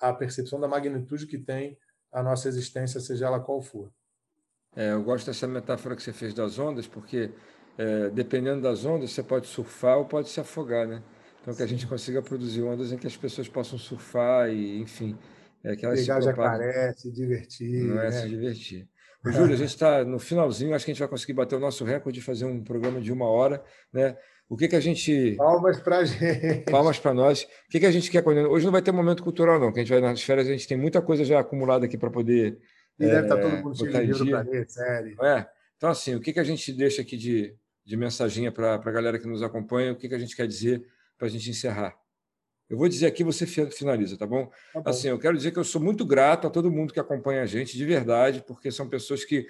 [0.00, 1.78] a percepção da magnitude que tem
[2.12, 3.92] a nossa existência, seja ela qual for.
[4.76, 7.30] É, eu gosto dessa metáfora que você fez das ondas, porque
[7.76, 11.02] é, dependendo das ondas, você pode surfar ou pode se afogar, né?
[11.40, 15.16] Então, que a gente consiga produzir ondas em que as pessoas possam surfar e, enfim,
[15.64, 17.84] é, que elas Pegar se jacaré, se divertir.
[17.84, 18.12] Não é né?
[18.12, 18.88] se divertir.
[19.24, 21.84] Júlio, a gente está no finalzinho, acho que a gente vai conseguir bater o nosso
[21.84, 24.16] recorde de fazer um programa de uma hora, né?
[24.48, 25.34] O que, que a gente.
[25.36, 26.70] Palmas para gente.
[26.70, 27.42] Palmas para nós.
[27.42, 28.26] O que, que a gente quer.
[28.26, 30.66] Hoje não vai ter momento cultural, não, que a gente vai nas férias, a gente
[30.66, 32.58] tem muita coisa já acumulada aqui para poder.
[32.98, 35.24] E é, deve estar tá todo mundo cheio de livro para ler, sério.
[35.24, 35.46] É.
[35.76, 39.18] Então, assim, o que, que a gente deixa aqui de, de mensaginha para a galera
[39.18, 40.84] que nos acompanha, o que, que a gente quer dizer
[41.16, 41.94] para a gente encerrar.
[42.68, 44.46] Eu vou dizer aqui, você finaliza, tá bom?
[44.72, 44.90] tá bom?
[44.90, 47.46] Assim, eu quero dizer que eu sou muito grato a todo mundo que acompanha a
[47.46, 49.46] gente, de verdade, porque são pessoas que,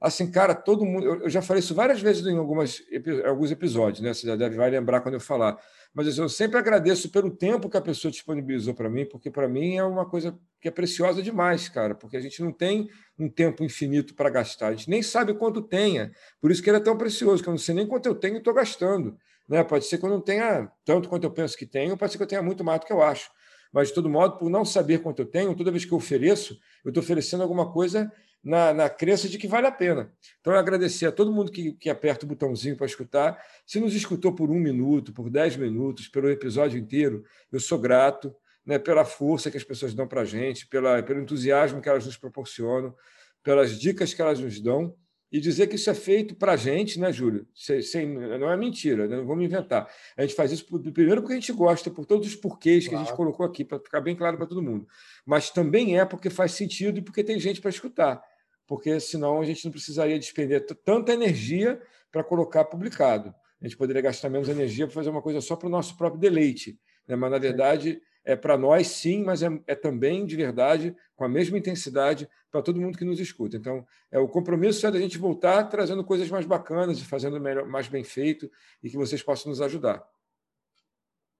[0.00, 1.06] assim, cara, todo mundo.
[1.06, 2.82] Eu, já falei isso várias vezes em algumas,
[3.24, 4.12] alguns episódios, né?
[4.12, 5.58] Você já deve vai lembrar quando eu falar.
[5.94, 9.48] Mas assim, eu sempre agradeço pelo tempo que a pessoa disponibilizou para mim, porque para
[9.48, 13.30] mim é uma coisa que é preciosa demais, cara, porque a gente não tem um
[13.30, 16.80] tempo infinito para gastar, a gente nem sabe quanto tenha, por isso que ele é
[16.80, 19.16] tão precioso, que eu não sei nem quanto eu tenho e estou gastando.
[19.48, 19.62] Né?
[19.64, 22.24] Pode ser que eu não tenha tanto quanto eu penso que tenho, pode ser que
[22.24, 23.30] eu tenha muito mais do que eu acho.
[23.72, 26.58] Mas, de todo modo, por não saber quanto eu tenho, toda vez que eu ofereço,
[26.84, 28.10] eu estou oferecendo alguma coisa
[28.46, 30.12] na, na crença de que vale a pena.
[30.40, 33.36] Então, eu agradecer a todo mundo que, que aperta o botãozinho para escutar.
[33.66, 38.32] Se nos escutou por um minuto, por dez minutos, pelo episódio inteiro, eu sou grato
[38.64, 42.06] né, pela força que as pessoas dão para a gente, pela, pelo entusiasmo que elas
[42.06, 42.94] nos proporcionam,
[43.42, 44.94] pelas dicas que elas nos dão.
[45.32, 47.48] E dizer que isso é feito para a gente, né, Júlio?
[47.52, 49.16] Sem, sem, não é mentira, né?
[49.16, 49.90] não vamos inventar.
[50.16, 52.90] A gente faz isso por, primeiro porque a gente gosta, por todos os porquês claro.
[52.90, 54.86] que a gente colocou aqui, para ficar bem claro para todo mundo.
[55.26, 58.22] Mas também é porque faz sentido e porque tem gente para escutar
[58.66, 63.34] porque senão a gente não precisaria despender tanta energia para colocar publicado.
[63.60, 66.20] A gente poderia gastar menos energia para fazer uma coisa só para o nosso próprio
[66.20, 66.78] deleite.
[67.06, 67.16] Né?
[67.16, 71.28] Mas, na verdade, é para nós sim, mas é, é, também, de verdade, com a
[71.28, 73.56] mesma intensidade para todo mundo que nos escuta.
[73.56, 77.66] Então, é o compromisso é da gente voltar trazendo coisas mais bacanas e fazendo melhor,
[77.66, 78.50] mais bem feito
[78.82, 80.04] e que vocês possam nos ajudar.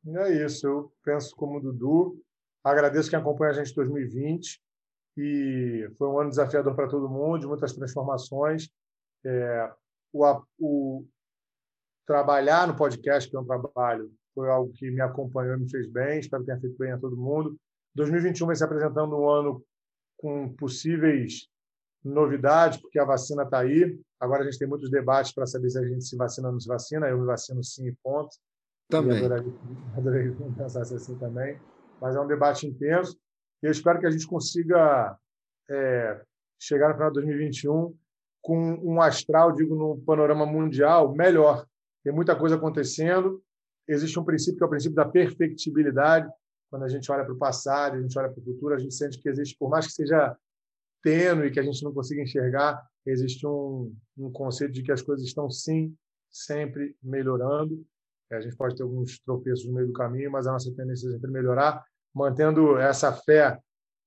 [0.07, 0.67] É isso.
[0.67, 2.23] Eu penso como o Dudu.
[2.63, 4.66] Agradeço quem acompanha a gente em 2020
[5.17, 8.69] e foi um ano desafiador para todo mundo, de muitas transformações.
[9.25, 9.73] É,
[10.13, 11.07] o, o,
[12.07, 15.89] trabalhar no podcast, que é um trabalho, foi algo que me acompanhou e me fez
[15.89, 17.57] bem, espero que tenha feito bem a todo mundo.
[17.95, 19.65] 2021 vai se apresentando um ano
[20.19, 21.49] com possíveis
[22.05, 23.99] novidades, porque a vacina está aí.
[24.21, 26.61] Agora a gente tem muitos debates para saber se a gente se vacina ou não
[26.61, 27.09] se vacina.
[27.09, 28.37] Eu me vacino sim e ponto.
[28.89, 29.19] Também.
[29.19, 29.53] adoraria,
[29.97, 31.59] adoraria pensar assim também.
[32.01, 33.19] Mas é um debate intenso.
[33.63, 35.17] Eu espero que a gente consiga
[35.69, 36.23] é,
[36.61, 37.97] chegar no final de 2021
[38.43, 41.67] com um astral, digo, no panorama mundial melhor.
[42.05, 43.43] Tem muita coisa acontecendo.
[43.89, 46.31] Existe um princípio que é o princípio da perfectibilidade.
[46.71, 48.95] Quando a gente olha para o passado, a gente olha para o futuro, a gente
[48.95, 50.37] sente que existe, por mais que seja
[51.03, 55.25] tênue, que a gente não consiga enxergar, existe um, um conceito de que as coisas
[55.25, 55.97] estão sim
[56.31, 57.85] sempre melhorando.
[58.31, 61.13] A gente pode ter alguns tropeços no meio do caminho, mas a nossa tendência é
[61.13, 61.85] sempre melhorar
[62.17, 63.61] mantendo essa fé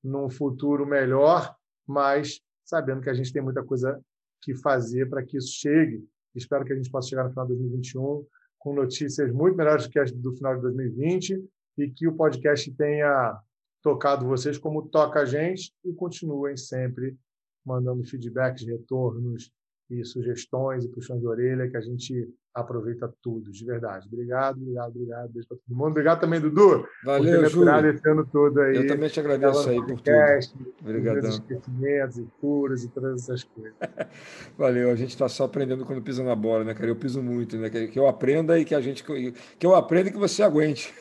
[0.03, 1.56] num futuro melhor,
[1.88, 4.02] mas sabendo que a gente tem muita coisa
[4.41, 6.03] que fazer para que isso chegue.
[6.34, 8.26] Espero que a gente possa chegar no final de 2021
[8.57, 12.72] com notícias muito melhores do que as do final de 2020 e que o podcast
[12.72, 13.40] tenha
[13.80, 17.15] tocado vocês como toca a gente e continuem sempre
[17.64, 19.52] mandando feedbacks, retornos
[19.90, 24.07] e sugestões e puxões de orelha que a gente aproveita tudo, de verdade.
[24.07, 25.30] Obrigado, obrigado, obrigado.
[25.32, 25.91] Beijo para todo mundo.
[25.91, 26.86] Obrigado também, Dudu.
[27.03, 28.76] Valeu, por ter esse ano todo aí.
[28.76, 30.74] Eu também te agradeço aí por podcast, tudo.
[30.82, 31.30] Obrigadão.
[31.30, 33.74] esquecimentos e curas e todas essas coisas.
[34.57, 34.91] Valeu.
[34.91, 36.88] A gente está só aprendendo quando pisa na bola, né, cara?
[36.88, 37.70] Eu piso muito, né?
[37.70, 39.03] Que eu aprenda e que a gente...
[39.03, 40.94] Que eu aprenda e que você aguente.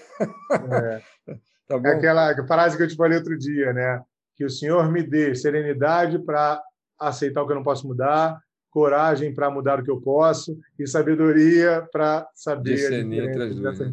[0.71, 1.03] É.
[1.69, 1.89] tá bom?
[1.89, 4.03] É aquela frase que eu te falei outro dia, né?
[4.35, 6.63] Que o Senhor me dê serenidade para
[6.99, 8.39] aceitar o que eu não posso mudar
[8.71, 13.79] coragem para mudar o que eu posso e sabedoria para saber discernir entre as duas.
[13.79, 13.93] Né?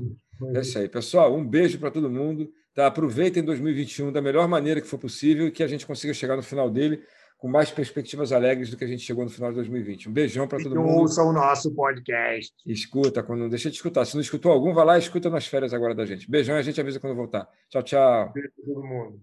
[0.54, 1.36] É isso aí, pessoal.
[1.36, 2.50] Um beijo para todo mundo.
[2.74, 2.88] Tá?
[2.88, 6.44] Aproveitem 2021 da melhor maneira que for possível e que a gente consiga chegar no
[6.44, 7.02] final dele
[7.38, 10.10] com mais perspectivas alegres do que a gente chegou no final de 2020.
[10.10, 11.00] Um beijão para todo mundo.
[11.02, 12.54] Ouça o nosso podcast.
[12.66, 14.04] Escuta, quando não deixa de escutar.
[14.06, 16.30] Se não escutou algum, vai lá e escuta nas férias agora da gente.
[16.30, 17.48] Beijão e a gente avisa quando voltar.
[17.70, 18.32] Tchau, tchau.
[18.34, 19.22] Beijo para todo mundo.